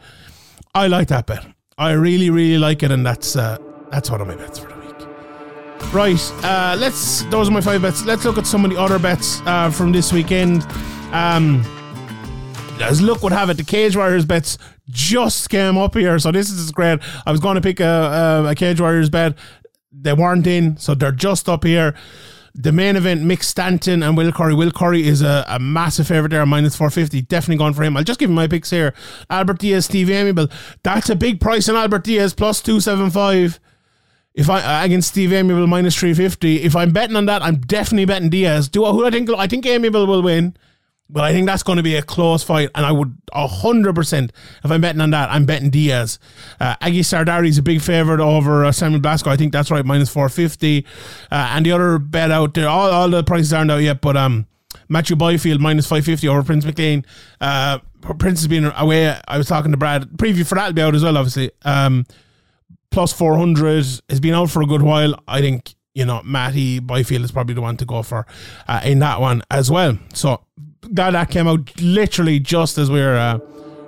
I 0.76 0.88
like 0.88 1.08
that 1.08 1.26
bet. 1.26 1.46
I 1.78 1.92
really, 1.92 2.30
really 2.30 2.58
like 2.58 2.84
it, 2.84 2.92
and 2.92 3.06
that's 3.06 3.38
uh, 3.38 3.58
that's 3.90 4.12
one 4.12 4.20
of 4.20 4.28
my 4.28 4.36
bets 4.36 4.60
for 4.60 4.68
the 4.68 4.76
week. 4.76 5.94
Right, 5.94 6.32
uh, 6.44 6.76
let's. 6.78 7.24
Those 7.28 7.48
are 7.48 7.52
my 7.52 7.62
five 7.62 7.82
bets. 7.82 8.04
Let's 8.04 8.26
look 8.26 8.38
at 8.38 8.46
some 8.46 8.66
of 8.66 8.72
the 8.72 8.78
other 8.78 9.00
bets 9.00 9.40
uh, 9.46 9.72
from 9.72 9.94
this 9.94 10.12
weekend. 10.12 10.68
Um, 11.14 11.64
as 12.82 13.02
look 13.02 13.24
would 13.24 13.32
have 13.32 13.50
it, 13.50 13.56
the 13.56 13.64
Cage 13.64 13.96
Warriors 13.96 14.26
bets 14.26 14.58
just 14.94 15.50
came 15.50 15.78
up 15.78 15.96
here. 15.96 16.18
So 16.20 16.32
this 16.32 16.50
is 16.50 16.72
great. 16.72 17.00
I 17.26 17.32
was 17.32 17.42
going 17.42 17.56
to 17.56 17.62
pick 17.62 17.80
a, 17.80 18.44
a, 18.46 18.52
a 18.52 18.56
Cage 18.56 18.80
Warriors 18.80 19.10
bet. 19.10 19.38
They 19.92 20.14
weren't 20.14 20.48
in, 20.48 20.78
so 20.78 20.96
they're 20.96 21.12
just 21.12 21.50
up 21.50 21.64
here. 21.64 21.94
The 22.56 22.72
main 22.72 22.96
event, 22.96 23.24
Mick 23.24 23.44
Stanton 23.44 24.04
and 24.04 24.16
Will 24.16 24.32
Curry. 24.32 24.54
Will 24.54 24.72
Curry 24.72 25.08
is 25.08 25.24
a, 25.24 25.44
a 25.48 25.60
massive 25.60 26.08
favourite 26.08 26.30
there, 26.30 26.46
minus 26.46 26.76
450. 26.76 27.24
Definitely 27.24 27.58
going 27.58 27.74
for 27.74 27.84
him. 27.84 27.98
I'll 27.98 28.04
just 28.04 28.20
give 28.20 28.30
him 28.30 28.36
my 28.36 28.48
picks 28.48 28.70
here. 28.70 28.94
Albert 29.30 29.60
Diaz, 29.60 29.86
Steve 29.86 30.08
Aimable. 30.08 30.52
That's 30.84 31.10
a 31.10 31.16
big 31.16 31.42
price 31.42 31.68
on 31.68 31.76
Albert 31.76 32.04
Diaz, 32.04 32.34
plus 32.36 32.62
275. 32.62 33.60
If 34.36 34.50
I 34.50 34.84
against 34.84 35.10
Steve 35.10 35.30
Aimable 35.32 35.68
minus 35.68 35.96
350. 35.96 36.62
If 36.64 36.76
I'm 36.76 36.92
betting 36.92 37.16
on 37.16 37.26
that, 37.26 37.42
I'm 37.42 37.58
definitely 37.58 38.06
betting 38.06 38.30
Diaz. 38.30 38.68
Do 38.68 38.86
I, 38.86 38.92
who 38.92 39.06
I 39.06 39.12
think 39.12 39.30
I 39.32 39.48
think 39.48 39.66
Aimable 39.66 40.08
will 40.08 40.22
win. 40.24 40.56
But 41.10 41.24
I 41.24 41.32
think 41.32 41.46
that's 41.46 41.64
going 41.64 41.78
to 41.78 41.84
be 41.84 41.96
a 41.96 42.02
close 42.02 42.44
fight, 42.44 42.70
and 42.74 42.86
I 42.86 42.92
would 42.92 43.16
hundred 43.34 43.94
percent 43.94 44.32
if 44.64 44.72
I'm 44.72 44.82
betting 44.82 45.02
on 45.02 45.12
that, 45.12 45.30
I'm 45.30 45.46
betting 45.46 45.70
Diaz. 45.70 46.18
Uh, 46.60 46.76
Sardari 46.78 47.50
is 47.50 47.58
a 47.58 47.62
big 47.62 47.82
favorite 47.82 48.20
over 48.20 48.66
uh, 48.66 48.72
Samuel 48.72 49.02
Blasco. 49.02 49.30
I 49.30 49.36
think 49.36 49.52
that's 49.52 49.70
right, 49.70 49.86
minus 49.86 50.10
four 50.10 50.30
fifty. 50.30 50.86
Uh, 51.30 51.52
and 51.52 51.66
the 51.66 51.72
other 51.72 52.00
bet 52.00 52.32
out 52.32 52.54
there, 52.54 52.68
all, 52.68 52.90
all 52.90 53.10
the 53.10 53.24
prices 53.24 53.54
aren't 53.54 53.70
out 53.70 53.78
yet, 53.78 54.02
but 54.02 54.18
um, 54.18 54.48
Matthew 54.90 55.16
Byfield 55.16 55.62
minus 55.62 55.88
five 55.88 56.06
fifty 56.06 56.28
over 56.28 56.42
Prince 56.42 56.66
McLean. 56.66 57.06
Uh, 57.40 57.80
Prince 58.18 58.40
has 58.40 58.48
been 58.48 58.66
away. 58.66 59.16
I 59.28 59.38
was 59.38 59.48
talking 59.48 59.72
to 59.72 59.78
Brad. 59.78 60.04
Preview 60.18 60.48
for 60.48 60.56
that 60.56 60.68
will 60.68 60.74
be 60.74 60.82
out 60.82 60.96
as 60.96 61.04
well, 61.04 61.18
obviously. 61.18 61.52
Um, 61.64 62.06
plus 62.92 63.14
four 63.14 63.38
hundred 63.38 63.86
has 64.10 64.20
been 64.20 64.34
out 64.34 64.50
for 64.50 64.62
a 64.62 64.66
good 64.66 64.82
while. 64.82 65.16
I 65.28 65.42
think 65.42 65.76
you 65.94 66.06
know 66.06 66.22
Matty 66.24 66.80
Byfield 66.80 67.24
is 67.24 67.32
probably 67.32 67.56
the 67.56 67.62
one 67.62 67.78
to 67.78 67.86
go 67.86 68.04
for 68.04 68.26
uh, 68.68 68.82
in 68.84 69.00
that 69.00 69.22
one 69.22 69.42
as 69.52 69.70
well. 69.70 69.98
So 70.14 70.44
that, 70.94 71.12
that 71.12 71.30
came 71.30 71.48
out 71.48 71.82
literally 71.82 72.40
just 72.40 72.78
as 72.78 72.90
we 72.90 73.02
are 73.02 73.16
uh, 73.16 73.40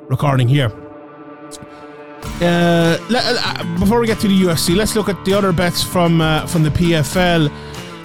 recording 0.10 0.48
here. 0.48 0.72
Uh, 2.42 2.98
let, 3.10 3.24
uh, 3.24 3.80
before 3.80 4.00
we 4.00 4.08
get 4.08 4.20
to 4.20 4.28
the 4.28 4.42
UFC, 4.42 4.76
let's 4.76 4.96
look 4.96 5.08
at 5.08 5.24
the 5.24 5.34
other 5.34 5.54
bets 5.54 5.84
from 5.84 6.20
uh, 6.20 6.46
from 6.48 6.64
the 6.64 6.70
PFL, 6.70 7.50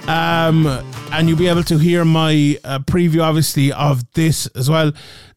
um, 0.07 0.67
and 1.11 1.27
you'll 1.27 1.37
be 1.37 1.47
able 1.47 1.63
to 1.63 1.77
hear 1.77 2.05
my 2.05 2.57
uh, 2.63 2.79
preview, 2.79 3.23
obviously, 3.23 3.73
of 3.73 4.09
this 4.13 4.45
as 4.55 4.69
well. 4.69 4.93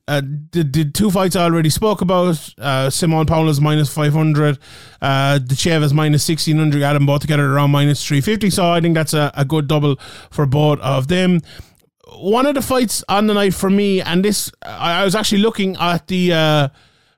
Uh, 0.07 0.21
the, 0.53 0.63
the 0.63 0.85
two 0.85 1.11
fights 1.11 1.35
I 1.35 1.45
already 1.45 1.71
spoke 1.71 2.03
about, 2.03 2.53
uh, 2.59 2.91
Simon 2.91 3.25
Powell's 3.25 3.59
minus 3.59 3.93
500, 3.93 4.59
uh, 5.01 5.39
Ditcheva's 5.43 5.95
minus 5.95 6.29
1600, 6.29 6.83
Adam 6.83 7.01
them 7.01 7.07
both 7.07 7.23
together 7.23 7.51
around 7.51 7.71
minus 7.71 8.07
350. 8.07 8.51
So 8.51 8.71
I 8.71 8.83
think 8.83 8.95
that's 8.95 9.15
a, 9.15 9.33
a 9.35 9.47
good 9.47 9.67
double 9.67 9.97
for 10.31 10.45
both 10.45 10.79
of 10.81 11.09
them 11.09 11.41
one 12.17 12.47
of 12.47 12.55
the 12.55 12.63
fights 12.63 13.05
on 13.09 13.27
the 13.27 13.35
night 13.35 13.55
for 13.55 13.71
me, 13.71 14.01
and 14.01 14.25
this 14.25 14.51
I, 14.63 15.01
I 15.01 15.05
was 15.05 15.15
actually 15.15 15.43
looking 15.43 15.77
at 15.77 16.07
the 16.07 16.33
uh, 16.33 16.69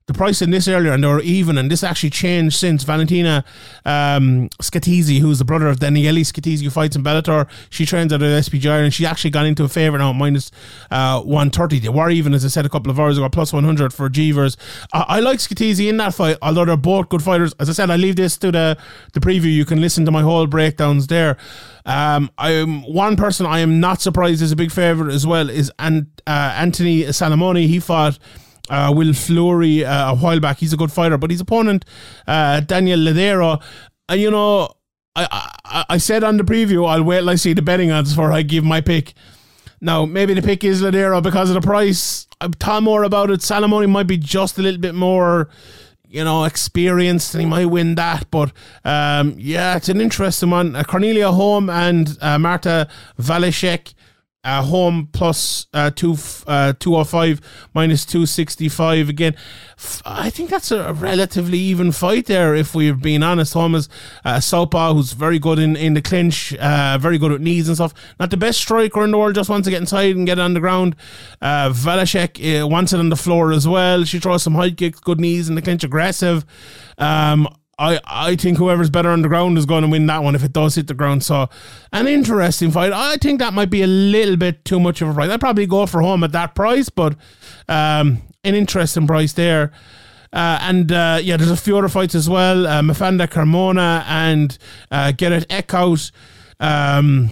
the 0.06 0.14
price 0.14 0.40
in 0.40 0.50
this 0.50 0.68
earlier, 0.68 0.92
and 0.92 1.02
they 1.02 1.08
were 1.08 1.20
even, 1.20 1.58
and 1.58 1.68
this 1.68 1.82
actually 1.82 2.10
changed 2.10 2.56
since 2.56 2.84
Valentina 2.84 3.44
um, 3.84 4.48
Scatizzi, 4.62 5.18
who's 5.18 5.40
the 5.40 5.44
brother 5.44 5.66
of 5.66 5.80
Daniele 5.80 6.22
Scatizzi, 6.22 6.62
who 6.62 6.70
fights 6.70 6.94
in 6.94 7.02
Bellator. 7.02 7.48
She 7.70 7.84
trains 7.84 8.12
at 8.12 8.20
SBG, 8.20 8.66
and 8.84 8.94
she 8.94 9.04
actually 9.04 9.30
got 9.30 9.46
into 9.46 9.64
a 9.64 9.68
favour 9.68 9.98
now, 9.98 10.12
minus, 10.12 10.52
uh, 10.92 11.20
130. 11.22 11.80
They 11.80 11.88
were 11.88 12.08
even, 12.08 12.34
as 12.34 12.44
I 12.44 12.48
said 12.48 12.64
a 12.64 12.68
couple 12.68 12.88
of 12.92 13.00
hours 13.00 13.18
ago, 13.18 13.28
plus 13.28 13.52
100 13.52 13.92
for 13.92 14.08
Jeevers. 14.08 14.56
I, 14.92 15.04
I 15.08 15.20
like 15.20 15.40
Scatizzi 15.40 15.88
in 15.88 15.96
that 15.96 16.14
fight, 16.14 16.36
although 16.40 16.64
they're 16.64 16.76
both 16.76 17.08
good 17.08 17.22
fighters. 17.22 17.52
As 17.58 17.68
I 17.68 17.72
said, 17.72 17.90
I 17.90 17.96
leave 17.96 18.14
this 18.14 18.36
to 18.38 18.52
the, 18.52 18.78
the 19.12 19.18
preview. 19.18 19.52
You 19.52 19.64
can 19.64 19.80
listen 19.80 20.04
to 20.04 20.12
my 20.12 20.22
whole 20.22 20.46
breakdowns 20.46 21.08
there. 21.08 21.36
Um, 21.84 22.30
I'm 22.38 22.82
one 22.82 23.16
person 23.16 23.44
I 23.44 23.58
am 23.58 23.80
not 23.80 24.00
surprised 24.00 24.40
is 24.40 24.52
a 24.52 24.56
big 24.56 24.70
favourite 24.70 25.12
as 25.12 25.26
well 25.26 25.50
is 25.50 25.72
Ant, 25.80 26.06
uh, 26.28 26.54
Anthony 26.56 27.02
Salamone. 27.04 27.66
He 27.66 27.80
fought 27.80 28.20
uh, 28.68 28.92
Will 28.94 29.12
Fleury 29.12 29.84
uh, 29.84 30.12
a 30.12 30.16
while 30.16 30.40
back. 30.40 30.58
He's 30.58 30.72
a 30.72 30.76
good 30.76 30.92
fighter, 30.92 31.18
but 31.18 31.30
his 31.30 31.40
opponent, 31.40 31.84
uh, 32.26 32.60
Daniel 32.60 32.98
Ladera, 32.98 33.62
and 34.08 34.20
you 34.20 34.30
know, 34.30 34.72
I, 35.14 35.50
I, 35.64 35.84
I 35.90 35.98
said 35.98 36.22
on 36.24 36.36
the 36.36 36.44
preview, 36.44 36.88
I'll 36.88 37.02
wait 37.02 37.18
till 37.18 37.30
I 37.30 37.36
see 37.36 37.54
the 37.54 37.62
betting 37.62 37.90
odds 37.90 38.10
before 38.10 38.32
I 38.32 38.42
give 38.42 38.64
my 38.64 38.80
pick. 38.80 39.14
Now, 39.80 40.04
maybe 40.04 40.34
the 40.34 40.42
pick 40.42 40.64
is 40.64 40.82
Ladera 40.82 41.22
because 41.22 41.50
of 41.50 41.54
the 41.54 41.60
price. 41.60 42.26
I've 42.40 42.54
thought 42.54 42.82
more 42.82 43.04
about 43.04 43.30
it. 43.30 43.40
Salamone 43.40 43.90
might 43.90 44.06
be 44.06 44.16
just 44.16 44.58
a 44.58 44.62
little 44.62 44.80
bit 44.80 44.94
more, 44.94 45.48
you 46.06 46.24
know, 46.24 46.44
experienced 46.44 47.34
and 47.34 47.42
he 47.42 47.48
might 47.48 47.66
win 47.66 47.94
that. 47.96 48.30
But 48.30 48.52
um, 48.84 49.34
yeah, 49.38 49.76
it's 49.76 49.88
an 49.88 50.00
interesting 50.00 50.50
one. 50.50 50.76
Uh, 50.76 50.82
Cornelia 50.82 51.30
Holm 51.30 51.68
and 51.70 52.16
uh, 52.20 52.38
Marta 52.38 52.88
Walesiuk 53.18 53.94
uh, 54.46 54.62
Holm 54.62 55.08
plus, 55.12 55.66
uh, 55.74 55.90
two 55.90 56.16
uh, 56.46 56.72
205 56.78 57.40
minus 57.74 58.06
265 58.06 59.08
again. 59.08 59.34
I 60.04 60.30
think 60.30 60.50
that's 60.50 60.70
a 60.70 60.92
relatively 60.92 61.58
even 61.58 61.90
fight 61.90 62.26
there, 62.26 62.54
if 62.54 62.74
we're 62.74 62.94
being 62.94 63.24
honest. 63.24 63.54
Holm 63.54 63.74
is 63.74 63.88
uh, 64.24 64.38
Southpaw, 64.38 64.94
who's 64.94 65.12
very 65.12 65.40
good 65.40 65.58
in, 65.58 65.74
in 65.74 65.94
the 65.94 66.00
clinch, 66.00 66.54
uh, 66.54 66.96
very 66.98 67.18
good 67.18 67.32
at 67.32 67.40
knees 67.40 67.66
and 67.66 67.76
stuff. 67.76 67.92
Not 68.20 68.30
the 68.30 68.36
best 68.36 68.60
striker 68.60 69.02
in 69.02 69.10
the 69.10 69.18
world, 69.18 69.34
just 69.34 69.50
wants 69.50 69.66
to 69.66 69.70
get 69.70 69.80
inside 69.80 70.14
and 70.14 70.26
get 70.26 70.38
on 70.38 70.54
the 70.54 70.60
ground. 70.60 70.94
Uh, 71.42 71.70
Walesiuk 71.70 72.62
uh, 72.62 72.68
wants 72.68 72.92
it 72.92 73.00
on 73.00 73.08
the 73.08 73.16
floor 73.16 73.52
as 73.52 73.66
well. 73.66 74.04
She 74.04 74.20
throws 74.20 74.44
some 74.44 74.54
high 74.54 74.70
kicks, 74.70 75.00
good 75.00 75.18
knees 75.18 75.48
in 75.48 75.56
the 75.56 75.62
clinch, 75.62 75.82
aggressive. 75.82 76.46
Um, 76.98 77.48
I, 77.78 78.00
I 78.06 78.36
think 78.36 78.56
whoever's 78.56 78.88
better 78.88 79.10
on 79.10 79.22
the 79.22 79.28
ground 79.28 79.58
is 79.58 79.66
going 79.66 79.82
to 79.82 79.88
win 79.88 80.06
that 80.06 80.22
one 80.22 80.34
if 80.34 80.42
it 80.42 80.52
does 80.52 80.76
hit 80.76 80.86
the 80.86 80.94
ground. 80.94 81.22
So, 81.22 81.48
an 81.92 82.06
interesting 82.06 82.70
fight. 82.70 82.92
I 82.92 83.16
think 83.16 83.38
that 83.40 83.52
might 83.52 83.70
be 83.70 83.82
a 83.82 83.86
little 83.86 84.36
bit 84.36 84.64
too 84.64 84.80
much 84.80 85.02
of 85.02 85.08
a 85.08 85.14
price. 85.14 85.30
I'd 85.30 85.40
probably 85.40 85.66
go 85.66 85.84
for 85.84 86.00
Holm 86.00 86.24
at 86.24 86.32
that 86.32 86.54
price, 86.54 86.88
but 86.88 87.16
um, 87.68 88.22
an 88.44 88.54
interesting 88.54 89.06
price 89.06 89.34
there. 89.34 89.72
Uh, 90.32 90.58
and 90.62 90.90
uh, 90.90 91.18
yeah, 91.22 91.36
there's 91.36 91.50
a 91.50 91.56
few 91.56 91.76
other 91.76 91.88
fights 91.88 92.14
as 92.14 92.28
well. 92.28 92.66
Uh, 92.66 92.80
Mafanda 92.82 93.28
Carmona 93.28 94.04
and 94.06 94.56
uh, 94.90 95.12
Gerrit 95.14 95.46
Eckhout. 95.46 96.10
Um, 96.58 97.30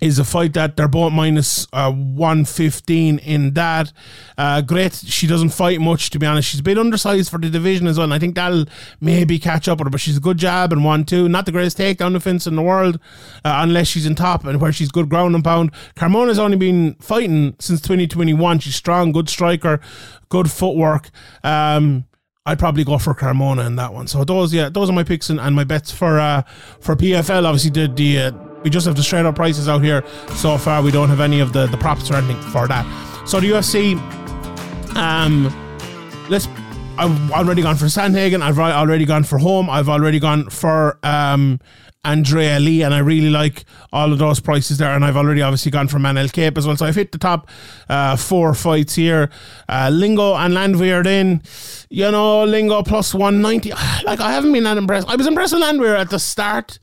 is 0.00 0.18
a 0.18 0.24
fight 0.24 0.52
that 0.54 0.76
they're 0.76 0.88
both 0.88 1.12
minus, 1.12 1.66
uh, 1.72 1.90
115 1.90 3.18
in 3.18 3.54
that. 3.54 3.92
Uh, 4.36 4.60
great. 4.60 4.94
She 4.94 5.26
doesn't 5.26 5.50
fight 5.50 5.80
much, 5.80 6.10
to 6.10 6.18
be 6.18 6.26
honest. 6.26 6.48
She's 6.48 6.60
a 6.60 6.62
bit 6.62 6.78
undersized 6.78 7.30
for 7.30 7.38
the 7.38 7.50
division 7.50 7.86
as 7.86 7.98
well. 7.98 8.04
And 8.04 8.14
I 8.14 8.18
think 8.18 8.34
that'll 8.34 8.66
maybe 9.00 9.38
catch 9.38 9.68
up 9.68 9.78
with 9.78 9.86
her, 9.86 9.90
but 9.90 10.00
she's 10.00 10.16
a 10.16 10.20
good 10.20 10.38
jab 10.38 10.72
and 10.72 10.84
one, 10.84 11.04
two. 11.04 11.28
Not 11.28 11.46
the 11.46 11.52
greatest 11.52 11.78
takedown 11.78 12.12
defense 12.12 12.46
in 12.46 12.56
the 12.56 12.62
world, 12.62 13.00
uh, 13.44 13.60
unless 13.62 13.88
she's 13.88 14.06
in 14.06 14.14
top 14.14 14.44
and 14.44 14.60
where 14.60 14.72
she's 14.72 14.90
good 14.90 15.08
ground 15.08 15.34
and 15.34 15.44
pound. 15.44 15.72
Carmona's 15.96 16.38
only 16.38 16.56
been 16.56 16.94
fighting 16.94 17.56
since 17.58 17.80
2021. 17.80 18.60
She's 18.60 18.76
strong, 18.76 19.12
good 19.12 19.28
striker, 19.28 19.80
good 20.28 20.50
footwork. 20.50 21.10
Um, 21.42 22.04
I'd 22.46 22.58
probably 22.58 22.82
go 22.82 22.96
for 22.96 23.14
Carmona 23.14 23.66
in 23.66 23.76
that 23.76 23.92
one. 23.92 24.06
So 24.06 24.24
those, 24.24 24.54
yeah, 24.54 24.70
those 24.70 24.88
are 24.88 24.94
my 24.94 25.04
picks 25.04 25.28
and, 25.28 25.38
and 25.38 25.54
my 25.54 25.64
bets 25.64 25.92
for 25.92 26.18
uh, 26.18 26.42
for 26.80 26.96
PFL. 26.96 27.44
Obviously, 27.44 27.70
the 27.70 27.92
the 27.92 28.18
uh, 28.18 28.47
We 28.62 28.70
just 28.70 28.86
have 28.86 28.96
the 28.96 29.02
straight 29.02 29.26
up 29.26 29.36
prices 29.36 29.68
out 29.68 29.82
here. 29.82 30.04
So 30.36 30.58
far, 30.58 30.82
we 30.82 30.90
don't 30.90 31.08
have 31.08 31.20
any 31.20 31.40
of 31.40 31.52
the, 31.52 31.66
the 31.66 31.76
props 31.76 32.10
or 32.10 32.16
anything 32.16 32.40
for 32.50 32.66
that. 32.68 32.84
So 33.26 33.40
the 33.40 33.50
UFC, 33.50 33.96
um, 34.96 35.46
let's. 36.28 36.48
I've 36.98 37.30
already 37.30 37.62
gone 37.62 37.76
for 37.76 37.84
Sandhagen. 37.84 38.42
I've 38.42 38.58
already 38.58 39.04
gone 39.04 39.22
for 39.22 39.38
Holm. 39.38 39.70
I've 39.70 39.88
already 39.88 40.18
gone 40.18 40.50
for 40.50 40.98
um, 41.04 41.60
Andrea 42.04 42.58
Lee, 42.58 42.82
and 42.82 42.92
I 42.92 42.98
really 42.98 43.30
like 43.30 43.64
all 43.92 44.12
of 44.12 44.18
those 44.18 44.40
prices 44.40 44.78
there. 44.78 44.90
And 44.90 45.04
I've 45.04 45.16
already 45.16 45.40
obviously 45.40 45.70
gone 45.70 45.86
for 45.86 45.98
Manel 45.98 46.32
Kape 46.32 46.58
as 46.58 46.66
well. 46.66 46.76
So 46.76 46.86
I've 46.86 46.96
hit 46.96 47.12
the 47.12 47.18
top 47.18 47.50
uh, 47.88 48.16
four 48.16 48.52
fights 48.52 48.96
here. 48.96 49.30
Uh, 49.68 49.90
Lingo 49.92 50.34
and 50.34 50.54
Landwehr 50.54 51.06
in. 51.06 51.40
You 51.88 52.10
know, 52.10 52.42
Lingo 52.44 52.82
plus 52.82 53.14
190. 53.14 53.70
Like, 54.04 54.20
I 54.20 54.32
haven't 54.32 54.52
been 54.52 54.64
that 54.64 54.78
impressed. 54.78 55.08
I 55.08 55.16
was 55.16 55.26
impressed 55.26 55.52
with 55.52 55.62
Landwehr 55.62 55.94
at 55.94 56.10
the 56.10 56.18
start 56.18 56.78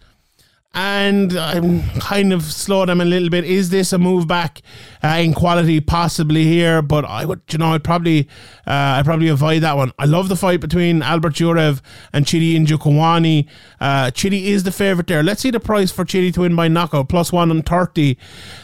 and 0.75 1.37
I'm 1.37 1.89
kind 1.99 2.33
of 2.33 2.43
slowed 2.43 2.89
them 2.89 2.99
a 2.99 3.05
little 3.05 3.29
bit. 3.29 3.45
Is 3.45 3.69
this 3.69 3.93
a 3.93 3.97
move 3.97 4.27
back 4.27 4.61
uh, 5.01 5.07
in 5.07 5.33
quality, 5.33 5.79
possibly 5.79 6.43
here? 6.43 6.81
But 6.81 7.05
I 7.05 7.23
would, 7.23 7.41
you 7.49 7.57
know, 7.57 7.73
I'd 7.73 7.83
probably, 7.83 8.27
uh, 8.67 8.99
I'd 8.99 9.05
probably 9.05 9.29
avoid 9.29 9.63
that 9.63 9.77
one. 9.77 9.93
I 9.97 10.03
love 10.03 10.27
the 10.27 10.35
fight 10.35 10.59
between 10.59 11.01
Albert 11.01 11.35
Duraev 11.35 11.81
and 12.11 12.25
Chidi 12.25 12.59
Njokuani. 12.59 13.47
Uh, 13.79 14.11
Chidi 14.11 14.43
is 14.43 14.63
the 14.63 14.71
favorite 14.71 15.07
there. 15.07 15.23
Let's 15.23 15.41
see 15.41 15.49
the 15.49 15.61
price 15.61 15.91
for 15.91 16.03
Chidi 16.03 16.33
to 16.33 16.41
win 16.41 16.57
by 16.57 16.67
knockout, 16.67 17.07
plus 17.07 17.31
one 17.31 17.51
and 17.51 17.65
thirty. 17.65 18.17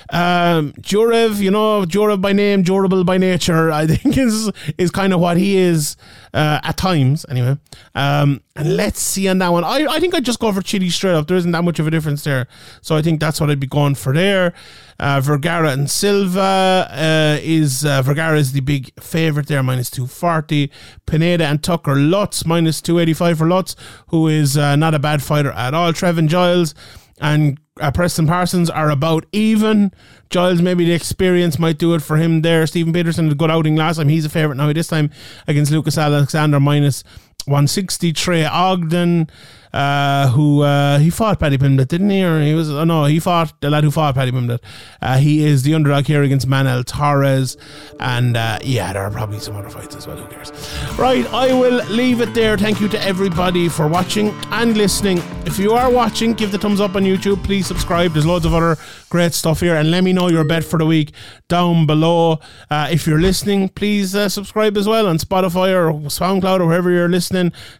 Um, 0.10 0.74
Duraev, 0.74 1.38
you 1.40 1.52
know, 1.52 1.84
Duraev 1.84 2.20
by 2.20 2.34
name, 2.34 2.64
durable 2.64 3.06
by 3.06 3.18
nature. 3.18 3.72
I 3.72 3.88
think 3.96 4.18
is 4.18 4.52
is 4.78 4.92
kind 4.92 5.14
of 5.14 5.22
what 5.22 5.38
he 5.38 5.56
is 5.56 5.96
uh, 6.34 6.60
at 6.62 6.76
times, 6.76 7.26
anyway. 7.30 7.58
Um, 7.96 8.42
and 8.56 8.76
let's 8.76 9.00
see 9.00 9.30
on 9.30 9.38
that 9.38 9.50
one. 9.50 9.64
I, 9.64 9.86
I 9.90 10.00
think 10.02 10.14
I'd 10.14 10.26
just 10.26 10.40
go 10.40 10.52
for 10.52 10.62
Chidi 10.62 10.92
straight 10.92 11.14
up. 11.14 11.28
There 11.28 11.38
isn't 11.38 11.52
that 11.52 11.64
much 11.64 11.80
of 11.80 11.88
a 11.88 11.92
difference 11.92 12.01
there. 12.24 12.48
So 12.82 12.96
I 12.96 13.02
think 13.02 13.20
that's 13.20 13.40
what 13.40 13.50
I'd 13.50 13.60
be 13.60 13.68
going 13.68 13.96
for 13.96 14.14
there. 14.14 14.54
Uh, 15.00 15.20
Vergara 15.20 15.72
and 15.72 15.90
Silva 15.90 16.88
uh, 16.92 17.38
is 17.42 17.86
uh, 17.86 18.02
Vergara 18.02 18.38
is 18.38 18.54
the 18.54 18.60
big 18.60 18.92
favourite 19.02 19.48
there, 19.48 19.64
minus 19.64 19.90
240. 19.90 20.72
Pineda 21.06 21.46
and 21.46 21.64
Tucker 21.64 21.96
Lutz, 21.96 22.46
minus 22.46 22.82
285 22.82 23.38
for 23.38 23.48
Lutz, 23.48 23.76
who 24.08 24.28
is 24.28 24.58
uh, 24.58 24.76
not 24.76 24.94
a 24.94 25.00
bad 25.00 25.24
fighter 25.24 25.52
at 25.52 25.74
all. 25.74 25.92
Trevin 25.92 26.28
Giles 26.28 26.76
and 27.20 27.60
uh, 27.80 27.92
Preston 27.92 28.28
Parsons 28.28 28.70
are 28.70 28.90
about 28.90 29.26
even. 29.32 29.92
Giles, 30.30 30.62
maybe 30.62 30.86
the 30.86 30.94
experience 30.94 31.60
might 31.60 31.78
do 31.78 31.94
it 31.94 32.02
for 32.02 32.18
him 32.18 32.42
there. 32.42 32.66
Steven 32.66 32.94
Peterson 32.94 33.30
a 33.30 33.36
good 33.36 33.52
outing 33.52 33.76
last 33.76 33.98
time. 33.98 34.10
He's 34.10 34.26
a 34.26 34.30
favourite 34.30 34.58
now. 34.58 34.72
This 34.72 34.88
time 34.88 35.12
against 35.48 35.72
Lucas 35.72 35.98
Alexander, 35.98 36.60
minus 36.60 37.04
160. 37.48 38.14
Trey 38.14 38.46
Ogden 38.46 39.28
uh, 39.74 40.28
who 40.30 40.62
uh, 40.62 41.00
he 41.00 41.10
fought 41.10 41.40
Paddy 41.40 41.58
Pimblett, 41.58 41.88
didn't 41.88 42.10
he? 42.10 42.24
Or 42.24 42.42
he 42.42 42.54
was 42.54 42.70
oh 42.70 42.84
no, 42.84 43.06
he 43.06 43.20
fought 43.20 43.60
the 43.62 43.70
lad 43.70 43.84
who 43.84 43.92
fought 43.92 44.16
Paddy 44.16 44.32
Pimblett. 44.32 44.60
Uh, 45.02 45.18
he 45.18 45.46
is 45.46 45.64
the 45.64 45.74
underdog 45.74 46.06
here 46.06 46.24
against 46.24 46.48
Manuel 46.48 46.84
Torres, 46.84 47.58
and 48.00 48.36
uh, 48.36 48.60
yeah, 48.64 48.94
there 48.94 49.04
are 49.04 49.12
probably 49.12 49.40
some 49.40 49.56
other 49.56 49.70
fights 49.70 49.96
as 49.96 50.08
well. 50.08 50.18
Who 50.18 50.28
cares? 50.28 50.52
Right, 50.98 51.26
I 51.34 51.54
will 51.54 51.84
leave 51.86 52.22
it 52.22 52.34
there. 52.34 52.58
Thank 52.58 52.82
you 52.82 52.88
to 52.90 53.02
everybody 53.02 53.70
for 53.70 53.88
watching 53.88 54.30
and 54.52 54.76
listening. 54.78 55.20
If 55.46 55.58
you 55.58 55.74
are 55.74 55.90
watching, 55.90 56.34
give 56.34 56.52
the 56.52 56.58
thumbs 56.58 56.82
up 56.82 56.96
on 56.96 57.04
YouTube. 57.04 57.44
Please 57.44 57.66
subscribe. 57.66 58.14
There's 58.14 58.26
loads 58.26 58.46
of 58.46 58.54
other 58.54 58.78
great 59.10 59.34
stuff 59.34 59.62
here, 59.62 59.76
and 59.76 59.90
let 59.90 60.04
me 60.04 60.12
know 60.12 60.28
your 60.30 60.44
bet 60.44 60.64
for 60.64 60.78
the 60.78 60.86
week 60.86 61.14
down 61.48 61.86
below. 61.86 62.40
Uh, 62.70 62.90
if 62.92 63.08
you're 63.08 63.22
listening, 63.22 63.70
please 63.70 64.16
uh, 64.16 64.28
subscribe 64.28 64.76
as 64.76 64.88
well 64.88 65.08
on 65.08 65.18
Spotify 65.18 65.74
or 65.74 65.94
SoundCloud 66.10 66.60
or 66.60 66.68
wherever 66.68 66.92
you're 66.92 67.10
listening 67.10 67.31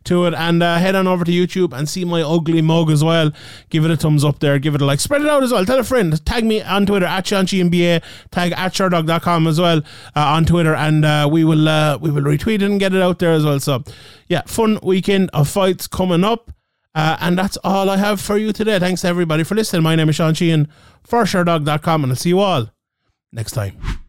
to 0.04 0.26
it, 0.26 0.34
and 0.34 0.62
head 0.62 0.96
on 0.96 1.08
over 1.08 1.24
to 1.24 1.32
YouTube 1.32 1.78
and 1.78 1.88
see 1.88 2.06
my 2.06 2.22
ugly 2.22 2.62
mug 2.62 2.90
as 2.92 3.04
well, 3.04 3.32
give 3.70 3.86
it 3.86 3.92
a 3.92 3.98
thumbs 3.98 4.24
up 4.24 4.40
there, 4.40 4.60
give 4.60 4.76
it 4.76 4.82
a 4.82 4.86
like, 4.86 5.00
spread 5.00 5.22
it 5.22 5.28
out 5.28 5.44
as 5.44 5.52
well. 5.52 5.66
Tell 5.66 5.80
a 5.80 5.84
friend, 5.84 6.24
tag 6.26 6.44
me 6.46 6.62
on 6.62 6.86
Twitter 6.86 7.06
at 7.06 7.26
SeanCMBA, 7.26 8.04
tag 8.32 8.54
at 8.54 8.74
Sherdog.com 8.74 9.48
as 9.48 9.60
well 9.60 9.80
uh, 10.16 10.26
on 10.26 10.46
Twitter, 10.46 10.76
and 10.76 11.06
uh, 11.06 11.28
we 11.32 11.44
will 11.44 11.68
uh, 11.68 11.98
we 11.98 12.12
will 12.12 12.22
retweet 12.24 12.56
it 12.56 12.64
and 12.64 12.80
get 12.80 12.94
it 12.94 13.02
out 13.02 13.20
there 13.20 13.34
as 13.34 13.46
well. 13.46 13.60
So, 13.60 13.84
yeah, 14.28 14.42
fun 14.46 14.80
weekend 14.84 15.30
of 15.34 15.50
fights 15.50 15.88
coming 15.88 16.24
up. 16.24 16.52
Uh, 16.94 17.16
and 17.22 17.38
that's 17.38 17.58
all 17.64 17.90
I 17.90 17.96
have 17.96 18.20
for 18.20 18.38
you 18.38 18.52
today. 18.52 18.78
Thanks 18.78 19.02
to 19.02 19.08
everybody 19.08 19.44
for 19.44 19.56
listening. 19.56 19.82
My 19.82 19.96
name 19.96 20.10
is 20.10 20.16
Sean 20.18 20.34
Sheehan 20.34 20.68
for 21.04 21.24
Sherdog.com, 21.24 22.04
and 22.04 22.12
I'll 22.12 22.18
see 22.18 22.30
you 22.30 22.40
all 22.40 22.70
next 23.32 23.54
time. 23.54 24.01